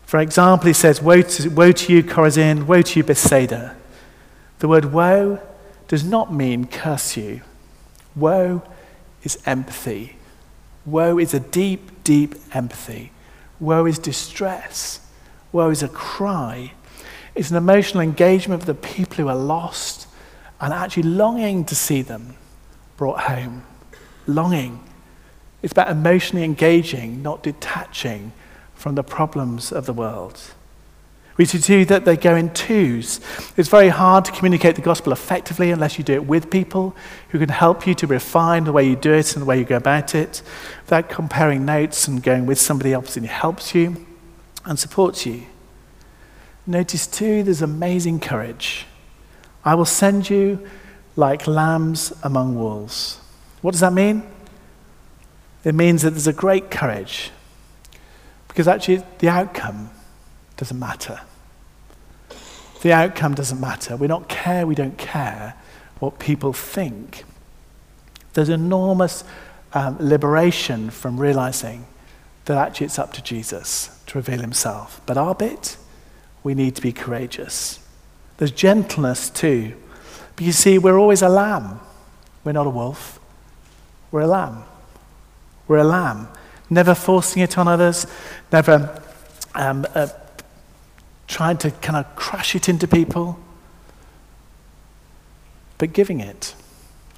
For 0.06 0.20
example, 0.20 0.68
he 0.68 0.74
says, 0.74 1.02
Woe 1.02 1.22
to, 1.22 1.50
woe 1.50 1.74
to 1.74 1.94
you, 1.94 2.04
Chorazin, 2.04 2.66
woe 2.66 2.82
to 2.82 3.00
you, 3.00 3.04
Bethsaida. 3.04 3.76
The 4.60 4.70
word 4.70 4.94
woe 4.94 5.42
does 5.90 6.06
not 6.06 6.34
mean 6.34 6.68
curse 6.68 7.18
you. 7.18 7.42
Woe 8.16 8.64
is 9.24 9.38
empathy. 9.46 10.16
Woe 10.86 11.18
is 11.18 11.34
a 11.34 11.42
deep, 11.42 12.04
deep 12.06 12.36
empathy. 12.54 13.12
Woe 13.60 13.86
is 13.86 14.00
distress. 14.00 15.03
Is 15.54 15.84
a 15.84 15.88
cry. 15.88 16.74
It's 17.36 17.52
an 17.52 17.58
emotional 17.58 18.02
engagement 18.02 18.66
with 18.66 18.68
the 18.68 18.88
people 18.88 19.18
who 19.18 19.28
are 19.28 19.36
lost 19.36 20.08
and 20.60 20.74
actually 20.74 21.04
longing 21.04 21.64
to 21.66 21.76
see 21.76 22.02
them 22.02 22.36
brought 22.98 23.22
home. 23.22 23.64
Longing. 24.26 24.84
It's 25.62 25.72
about 25.72 25.90
emotionally 25.90 26.44
engaging, 26.44 27.22
not 27.22 27.44
detaching 27.44 28.34
from 28.74 28.96
the 28.96 29.04
problems 29.04 29.72
of 29.72 29.86
the 29.86 29.94
world. 29.94 30.42
We 31.38 31.46
see 31.46 31.84
that 31.86 32.04
they 32.04 32.18
go 32.18 32.36
in 32.36 32.54
twos. 32.54 33.20
It's 33.56 33.70
very 33.70 33.90
hard 33.90 34.26
to 34.26 34.32
communicate 34.32 34.76
the 34.76 34.82
gospel 34.82 35.14
effectively 35.14 35.72
unless 35.72 35.98
you 35.98 36.04
do 36.04 36.14
it 36.14 36.26
with 36.26 36.50
people 36.50 36.96
who 37.30 37.40
can 37.40 37.50
help 37.50 37.88
you 37.88 37.94
to 37.96 38.08
refine 38.08 38.66
the 38.66 38.72
way 38.72 38.88
you 38.88 38.96
do 38.96 39.14
it 39.14 39.34
and 39.34 39.42
the 39.42 39.46
way 39.46 39.60
you 39.60 39.66
go 39.66 39.78
about 39.78 40.14
it. 40.14 40.42
Without 40.82 41.10
comparing 41.10 41.64
notes 41.64 42.08
and 42.08 42.22
going 42.22 42.46
with 42.46 42.60
somebody 42.60 42.92
else 42.92 43.16
who 43.16 43.22
helps 43.22 43.74
you 43.74 44.06
and 44.66 44.80
supports 44.80 45.26
you. 45.26 45.44
Notice 46.66 47.08
too, 47.08 47.44
there's 47.44 47.62
amazing 47.62 48.20
courage. 48.20 48.86
I 49.66 49.76
will 49.76 49.86
send 49.86 50.30
you 50.30 50.66
like 51.16 51.48
lambs 51.48 52.14
among 52.24 52.56
wolves. 52.56 53.20
What 53.62 53.72
does 53.72 53.82
that 53.82 53.94
mean? 53.94 54.24
It 55.64 55.76
means 55.76 56.02
that 56.02 56.12
there's 56.12 56.28
a 56.28 56.34
great 56.34 56.72
courage 56.72 57.32
because 58.48 58.68
actually 58.68 59.04
the 59.20 59.30
outcome 59.30 59.90
doesn't 60.58 60.80
matter. 60.80 61.22
The 62.82 62.92
outcome 62.92 63.34
doesn't 63.34 63.60
matter. 63.60 63.96
We 63.96 64.08
don't 64.08 64.28
care, 64.28 64.68
we 64.68 64.76
don't 64.76 64.98
care 64.98 65.56
what 66.00 66.20
people 66.20 66.52
think. 66.52 67.24
There's 68.34 68.50
enormous 68.50 69.24
um, 69.74 69.98
liberation 70.00 70.90
from 70.90 71.18
realizing 71.20 71.86
that 72.46 72.58
actually 72.58 72.86
it's 72.86 73.00
up 73.00 73.14
to 73.14 73.24
Jesus 73.24 74.02
to 74.08 74.18
reveal 74.18 74.40
himself. 74.40 75.02
But 75.06 75.18
our 75.18 75.36
bit, 75.36 75.78
we 76.44 76.54
need 76.54 76.76
to 76.76 76.82
be 76.82 76.92
courageous. 76.92 77.80
There's 78.38 78.52
gentleness 78.52 79.30
too. 79.30 79.74
But 80.36 80.46
you 80.46 80.52
see, 80.52 80.78
we're 80.78 81.00
always 81.00 81.22
a 81.22 81.30
lamb. 81.30 81.80
We're 82.44 82.52
not 82.52 82.68
a 82.68 82.72
wolf, 82.72 83.20
we're 84.12 84.22
a 84.22 84.28
lamb. 84.28 84.64
We're 85.68 85.78
a 85.78 85.84
lamb, 85.86 86.28
never 86.70 86.94
forcing 86.94 87.42
it 87.42 87.58
on 87.58 87.70
others, 87.70 88.06
never 88.52 89.02
um, 89.56 89.86
uh, 89.96 90.08
trying 91.28 91.58
to 91.60 91.72
kind 91.72 91.96
of 91.96 92.16
crush 92.16 92.54
it 92.54 92.68
into 92.68 92.86
people, 92.86 93.40
but 95.78 95.94
giving 95.94 96.20
it 96.20 96.54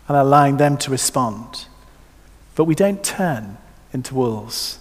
and 0.08 0.16
allowing 0.16 0.58
them 0.58 0.78
to 0.78 0.92
respond. 0.92 1.66
But 2.54 2.66
we 2.66 2.76
don't 2.76 3.04
turn 3.04 3.58
into 3.92 4.14
wolves. 4.14 4.80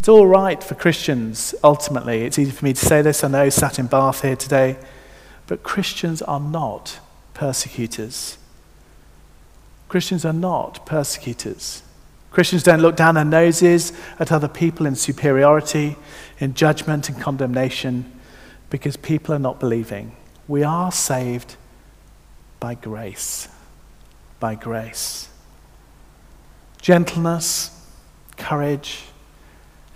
It's 0.00 0.08
all 0.08 0.26
right 0.26 0.64
for 0.64 0.74
Christians, 0.74 1.54
ultimately. 1.62 2.22
It's 2.22 2.38
easy 2.38 2.52
for 2.52 2.64
me 2.64 2.72
to 2.72 2.86
say 2.86 3.02
this. 3.02 3.22
I 3.22 3.28
know, 3.28 3.50
sat 3.50 3.78
in 3.78 3.86
Bath 3.86 4.22
here 4.22 4.34
today. 4.34 4.78
But 5.46 5.62
Christians 5.62 6.22
are 6.22 6.40
not 6.40 6.98
persecutors. 7.34 8.38
Christians 9.90 10.24
are 10.24 10.32
not 10.32 10.86
persecutors. 10.86 11.82
Christians 12.30 12.62
don't 12.62 12.80
look 12.80 12.96
down 12.96 13.16
their 13.16 13.26
noses 13.26 13.92
at 14.18 14.32
other 14.32 14.48
people 14.48 14.86
in 14.86 14.96
superiority, 14.96 15.96
in 16.38 16.54
judgment 16.54 17.10
and 17.10 17.20
condemnation, 17.20 18.10
because 18.70 18.96
people 18.96 19.34
are 19.34 19.38
not 19.38 19.60
believing. 19.60 20.16
We 20.48 20.62
are 20.62 20.90
saved 20.90 21.56
by 22.58 22.74
grace. 22.74 23.48
By 24.38 24.54
grace. 24.54 25.28
Gentleness, 26.80 27.84
courage, 28.38 29.02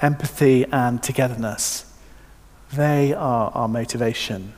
empathy, 0.01 0.65
and 0.67 1.03
togetherness. 1.03 1.93
They 2.73 3.13
are 3.13 3.51
our 3.53 3.69
motivation. 3.69 4.55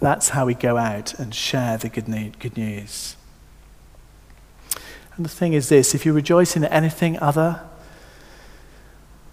That's 0.00 0.30
how 0.30 0.46
we 0.46 0.54
go 0.54 0.76
out 0.76 1.18
and 1.18 1.34
share 1.34 1.76
the 1.76 1.88
good 1.88 2.08
news. 2.08 3.16
And 5.16 5.24
the 5.24 5.30
thing 5.30 5.52
is 5.52 5.68
this 5.68 5.94
if 5.94 6.06
you 6.06 6.12
rejoice 6.12 6.56
in 6.56 6.64
anything 6.64 7.18
other, 7.18 7.62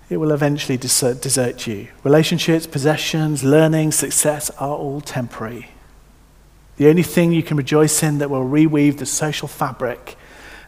it 0.09 0.17
will 0.17 0.31
eventually 0.31 0.77
desert, 0.77 1.21
desert 1.21 1.65
you. 1.65 1.87
Relationships, 2.03 2.67
possessions, 2.67 3.43
learning, 3.43 3.91
success 3.91 4.49
are 4.51 4.75
all 4.75 5.01
temporary. 5.01 5.69
The 6.77 6.87
only 6.87 7.03
thing 7.03 7.31
you 7.31 7.41
can 7.41 7.57
rejoice 7.57 8.03
in 8.03 8.17
that 8.17 8.29
will 8.29 8.43
reweave 8.43 8.97
the 8.97 9.05
social 9.05 9.47
fabric 9.47 10.17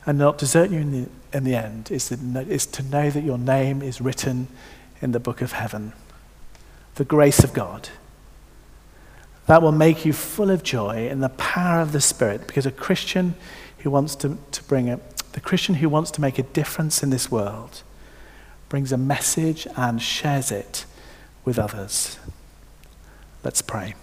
and 0.07 0.17
not 0.17 0.37
desert 0.37 0.71
you 0.71 0.79
in 0.79 0.91
the, 0.91 1.09
in 1.37 1.43
the 1.43 1.53
end 1.53 1.91
is, 1.91 2.11
is 2.11 2.65
to 2.65 2.81
know 2.81 3.09
that 3.09 3.23
your 3.23 3.37
name 3.37 3.81
is 3.81 3.99
written 3.99 4.47
in 5.01 5.11
the 5.11 5.19
book 5.19 5.41
of 5.41 5.51
heaven. 5.51 5.91
The 6.95 7.03
grace 7.03 7.43
of 7.43 7.53
God. 7.53 7.89
That 9.47 9.61
will 9.61 9.73
make 9.73 10.05
you 10.05 10.13
full 10.13 10.49
of 10.49 10.63
joy 10.63 11.09
in 11.09 11.19
the 11.19 11.29
power 11.29 11.81
of 11.81 11.91
the 11.91 11.99
Spirit 11.99 12.47
because 12.47 12.65
a 12.65 12.71
Christian 12.71 13.35
who 13.79 13.91
wants 13.91 14.15
to, 14.15 14.37
to 14.53 14.63
bring 14.63 14.87
it, 14.87 14.99
the 15.33 15.41
Christian 15.41 15.75
who 15.75 15.89
wants 15.89 16.09
to 16.11 16.21
make 16.21 16.39
a 16.39 16.43
difference 16.43 17.03
in 17.03 17.09
this 17.09 17.29
world 17.29 17.83
brings 18.69 18.93
a 18.93 18.97
message 18.97 19.67
and 19.75 20.01
shares 20.01 20.51
it 20.51 20.85
with 21.43 21.59
others. 21.59 22.17
Let's 23.43 23.61
pray. 23.61 23.93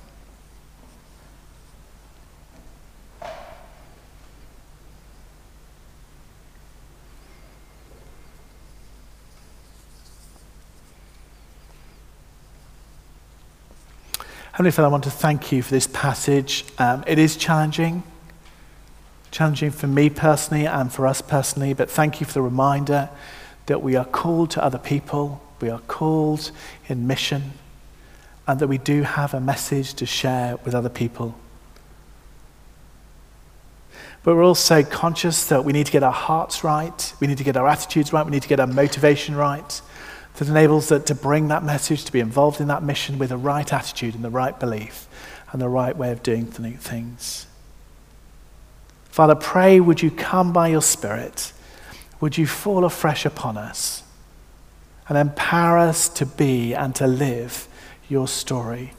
Heavenly 14.54 14.70
Father, 14.70 14.86
I 14.86 14.90
want 14.92 15.02
to 15.02 15.10
thank 15.10 15.50
you 15.50 15.62
for 15.64 15.72
this 15.72 15.88
passage. 15.88 16.64
Um, 16.78 17.02
it 17.08 17.18
is 17.18 17.34
challenging, 17.34 18.04
challenging 19.32 19.72
for 19.72 19.88
me 19.88 20.08
personally 20.08 20.64
and 20.64 20.92
for 20.92 21.08
us 21.08 21.20
personally, 21.20 21.74
but 21.74 21.90
thank 21.90 22.20
you 22.20 22.26
for 22.26 22.34
the 22.34 22.42
reminder 22.42 23.10
that 23.66 23.82
we 23.82 23.96
are 23.96 24.04
called 24.04 24.52
to 24.52 24.62
other 24.62 24.78
people, 24.78 25.42
we 25.60 25.70
are 25.70 25.80
called 25.80 26.52
in 26.86 27.04
mission, 27.04 27.54
and 28.46 28.60
that 28.60 28.68
we 28.68 28.78
do 28.78 29.02
have 29.02 29.34
a 29.34 29.40
message 29.40 29.92
to 29.94 30.06
share 30.06 30.56
with 30.58 30.72
other 30.72 30.88
people. 30.88 31.34
But 34.22 34.36
we're 34.36 34.44
also 34.44 34.84
conscious 34.84 35.48
that 35.48 35.64
we 35.64 35.72
need 35.72 35.86
to 35.86 35.92
get 35.92 36.04
our 36.04 36.12
hearts 36.12 36.62
right, 36.62 37.12
we 37.18 37.26
need 37.26 37.38
to 37.38 37.44
get 37.44 37.56
our 37.56 37.66
attitudes 37.66 38.12
right, 38.12 38.24
we 38.24 38.30
need 38.30 38.42
to 38.42 38.48
get 38.48 38.60
our 38.60 38.68
motivation 38.68 39.34
right 39.34 39.82
that 40.36 40.48
enables 40.48 40.90
us 40.90 41.04
to 41.04 41.14
bring 41.14 41.48
that 41.48 41.62
message, 41.62 42.04
to 42.04 42.12
be 42.12 42.20
involved 42.20 42.60
in 42.60 42.66
that 42.68 42.82
mission 42.82 43.18
with 43.18 43.30
the 43.30 43.36
right 43.36 43.72
attitude 43.72 44.14
and 44.14 44.24
the 44.24 44.30
right 44.30 44.58
belief 44.58 45.06
and 45.52 45.62
the 45.62 45.68
right 45.68 45.96
way 45.96 46.10
of 46.10 46.22
doing 46.22 46.46
things. 46.46 47.46
Father, 49.04 49.36
pray, 49.36 49.78
would 49.78 50.02
you 50.02 50.10
come 50.10 50.52
by 50.52 50.68
your 50.68 50.82
Spirit? 50.82 51.52
Would 52.20 52.36
you 52.36 52.46
fall 52.46 52.84
afresh 52.84 53.24
upon 53.24 53.56
us 53.56 54.02
and 55.08 55.16
empower 55.16 55.78
us 55.78 56.08
to 56.08 56.26
be 56.26 56.74
and 56.74 56.94
to 56.96 57.06
live 57.06 57.68
your 58.08 58.26
story? 58.26 58.92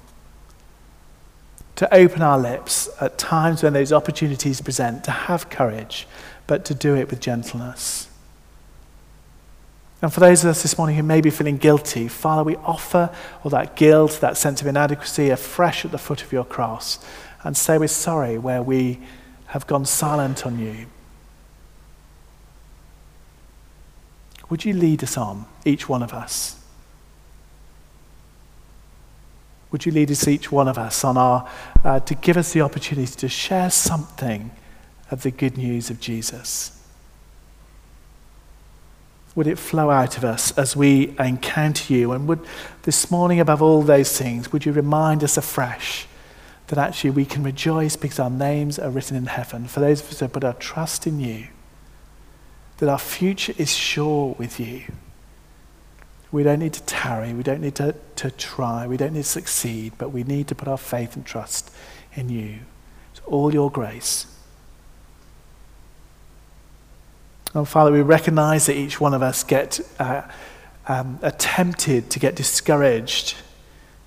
To 1.76 1.94
open 1.94 2.22
our 2.22 2.40
lips 2.40 2.88
at 3.02 3.18
times 3.18 3.62
when 3.62 3.74
those 3.74 3.92
opportunities 3.92 4.62
present, 4.62 5.04
to 5.04 5.12
have 5.12 5.50
courage, 5.50 6.08
but 6.48 6.64
to 6.66 6.74
do 6.74 6.96
it 6.96 7.10
with 7.10 7.20
gentleness. 7.20 8.10
And 10.02 10.14
for 10.14 10.20
those 10.20 10.44
of 10.44 10.52
us 10.52 10.62
this 10.62 10.78
morning 10.78 10.98
who 10.98 11.04
may 11.04 11.22
be 11.22 11.30
feeling 11.30 11.58
guilty, 11.58 12.08
Father, 12.08 12.44
we 12.44 12.58
offer 12.58 13.10
all 13.44 13.50
that 13.52 13.76
guilt, 13.76 14.20
that 14.22 14.38
sense 14.38 14.62
of 14.62 14.68
inadequacy 14.68 15.30
afresh 15.30 15.86
at 15.86 15.92
the 15.92 15.98
foot 15.98 16.22
of 16.22 16.32
your 16.32 16.44
cross 16.44 17.00
and 17.44 17.56
say 17.56 17.78
we're 17.78 17.88
sorry 17.88 18.38
where 18.38 18.62
we 18.62 19.00
have 19.48 19.68
gone 19.68 19.86
silent 19.86 20.46
on 20.46 20.60
you. 20.60 20.88
Would 24.50 24.66
you 24.66 24.74
lead 24.74 25.04
us 25.04 25.18
on, 25.18 25.46
each 25.64 25.88
one 25.90 26.04
of 26.04 26.14
us? 26.14 26.60
Would 29.72 29.86
you 29.86 29.92
lead 29.92 30.12
us, 30.12 30.28
each 30.28 30.52
one 30.52 30.68
of 30.68 30.78
us, 30.78 31.04
on 31.04 31.18
our, 31.18 31.50
uh, 31.84 32.00
to 32.02 32.16
give 32.16 32.38
us 32.38 32.54
the 32.54 32.62
opportunity 32.62 33.12
to 33.16 33.28
share 33.28 33.70
something 33.70 34.52
of 35.12 35.24
the 35.24 35.32
good 35.32 35.58
news 35.58 35.90
of 35.90 36.00
Jesus? 36.00 36.75
Would 39.36 39.48
it 39.48 39.60
flow 39.60 39.92
out 39.92 40.18
of 40.18 40.24
us 40.24 40.58
as 40.58 40.76
we 40.76 41.14
encounter 41.20 41.94
you? 41.94 42.14
And 42.14 42.28
would 42.28 42.40
this 42.84 43.12
morning, 43.12 43.40
above 43.40 43.62
all 43.62 43.82
those 43.82 44.18
things, 44.18 44.52
would 44.52 44.66
you 44.66 44.72
remind 44.72 45.24
us 45.24 45.38
afresh 45.38 46.08
that 46.68 46.80
actually 46.80 47.12
we 47.12 47.26
can 47.26 47.44
rejoice 47.44 47.96
because 47.96 48.18
our 48.18 48.30
names 48.30 48.80
are 48.80 48.90
written 48.90 49.18
in 49.18 49.26
heaven? 49.26 49.68
For 49.68 49.82
those 49.82 50.02
of 50.02 50.10
us 50.10 50.20
who 50.22 50.30
put 50.30 50.46
our 50.46 50.54
trust 50.54 51.06
in 51.06 51.20
you, 51.20 51.48
that 52.78 52.90
our 52.90 53.00
future 53.00 53.54
is 53.58 53.74
sure 53.74 54.36
with 54.38 54.60
you. 54.60 54.84
We 56.32 56.44
don't 56.44 56.60
need 56.60 56.74
to 56.74 56.84
tarry, 56.84 57.34
we 57.34 57.44
don't 57.44 57.62
need 57.62 57.76
to, 57.76 57.96
to 58.18 58.32
try, 58.32 58.88
we 58.88 58.98
don't 58.98 59.14
need 59.14 59.24
to 59.24 59.30
succeed, 59.30 59.94
but 59.98 60.10
we 60.10 60.24
need 60.24 60.48
to 60.48 60.56
put 60.56 60.68
our 60.68 60.78
faith 60.78 61.16
and 61.16 61.26
trust 61.26 61.72
in 62.14 62.30
you. 62.30 62.60
It's 63.12 63.22
all 63.26 63.54
your 63.54 63.72
grace. 63.72 64.28
Oh, 67.56 67.64
Father, 67.64 67.90
we 67.90 68.02
recognize 68.02 68.66
that 68.66 68.76
each 68.76 69.00
one 69.00 69.14
of 69.14 69.24
us 69.24 69.46
get 69.46 69.80
uh, 69.98 70.24
um, 70.90 71.20
attempted 71.22 72.10
to 72.10 72.20
get 72.20 72.36
discouraged, 72.36 73.38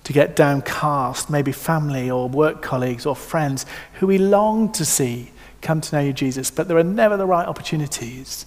to 0.03 0.13
get 0.13 0.35
downcast, 0.35 1.31
maybe 1.31 1.51
family 1.51 2.11
or 2.11 2.29
work 2.29 2.61
colleagues 2.61 3.07
or 3.07 3.15
friends 3.15 3.65
who 3.93 4.05
we 4.05 4.19
long 4.19 4.71
to 4.73 4.85
see 4.85 5.31
come 5.61 5.81
to 5.81 5.95
know 5.95 6.01
you, 6.01 6.13
Jesus, 6.13 6.51
but 6.51 6.67
there 6.67 6.77
are 6.77 6.83
never 6.83 7.17
the 7.17 7.25
right 7.25 7.47
opportunities, 7.47 8.45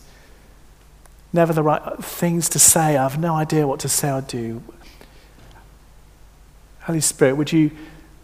never 1.32 1.53
the 1.53 1.64
right 1.64 1.82
things 2.03 2.48
to 2.50 2.61
say. 2.61 2.96
I 2.96 3.03
have 3.03 3.18
no 3.18 3.34
idea 3.34 3.66
what 3.66 3.80
to 3.80 3.88
say 3.88 4.11
or 4.11 4.20
do. 4.20 4.62
Holy 6.82 7.00
Spirit, 7.00 7.36
would 7.36 7.53
you 7.53 7.72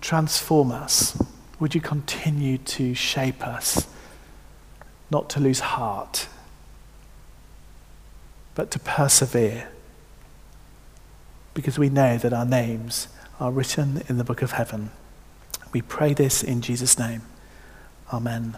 transform 0.00 0.70
us? 0.70 1.20
Would 1.58 1.74
you 1.74 1.80
continue 1.80 2.56
to 2.58 2.94
shape 2.94 3.44
us, 3.44 3.88
not 5.10 5.28
to 5.30 5.40
lose 5.40 5.58
heart? 5.60 6.28
But 8.58 8.72
to 8.72 8.78
persevere. 8.80 9.68
Because 11.54 11.78
we 11.78 11.88
know 11.88 12.18
that 12.18 12.32
our 12.32 12.44
names 12.44 13.06
are 13.38 13.52
written 13.52 14.02
in 14.08 14.18
the 14.18 14.24
book 14.24 14.42
of 14.42 14.50
heaven. 14.50 14.90
We 15.72 15.80
pray 15.80 16.12
this 16.12 16.42
in 16.42 16.60
Jesus' 16.60 16.98
name. 16.98 17.22
Amen. 18.12 18.56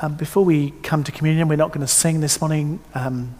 Um, 0.00 0.14
before 0.14 0.44
we 0.44 0.70
come 0.84 1.02
to 1.02 1.10
communion, 1.10 1.48
we're 1.48 1.56
not 1.56 1.70
going 1.72 1.80
to 1.80 1.92
sing 1.92 2.20
this 2.20 2.40
morning. 2.40 2.78
Um, 2.94 3.34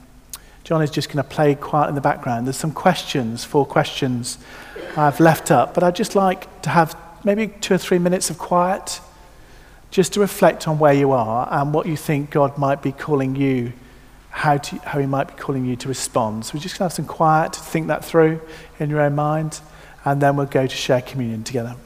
John 0.65 0.83
is 0.83 0.91
just 0.91 1.09
going 1.09 1.23
to 1.23 1.31
play 1.31 1.55
quiet 1.55 1.89
in 1.89 1.95
the 1.95 2.01
background. 2.01 2.49
There's 2.49 2.57
some 2.57 2.73
questions, 2.73 3.45
four 3.45 3.65
questions 3.65 4.37
I've 4.97 5.21
left 5.21 5.53
up, 5.53 5.75
but 5.75 5.85
I'd 5.85 5.95
just 5.95 6.17
like 6.17 6.63
to 6.63 6.71
have 6.71 6.97
maybe 7.23 7.55
two 7.61 7.75
or 7.75 7.79
three 7.79 8.01
minutes 8.01 8.31
of 8.31 8.39
quiet 8.39 9.01
just 9.93 10.15
to 10.15 10.21
reflect 10.21 10.67
on 10.67 10.81
where 10.81 10.93
you 10.93 11.13
are 11.13 11.47
and 11.53 11.73
what 11.73 11.87
you 11.87 11.97
think 11.97 12.31
God 12.31 12.59
might 12.59 12.83
be 12.83 12.91
calling 12.91 13.37
you 13.37 13.75
how, 14.33 14.57
to, 14.57 14.77
how 14.79 14.99
he 14.99 15.07
might 15.07 15.29
be 15.29 15.35
calling 15.35 15.65
you 15.65 15.77
to 15.77 15.89
respond. 15.89 16.47
So 16.47 16.55
we're 16.55 16.63
just 16.63 16.75
going 16.75 16.79
to 16.79 16.85
have 16.85 16.93
some 16.93 17.05
quiet 17.05 17.53
to 17.53 17.61
think 17.61 17.87
that 17.89 18.03
through 18.03 18.41
in 18.81 18.89
your 18.91 19.03
own 19.03 19.15
mind, 19.15 19.61
and 20.05 20.21
then 20.21 20.37
we'll 20.37 20.47
go 20.47 20.67
to 20.67 20.75
share 20.75 21.03
communion 21.03 21.45
together. 21.45 21.77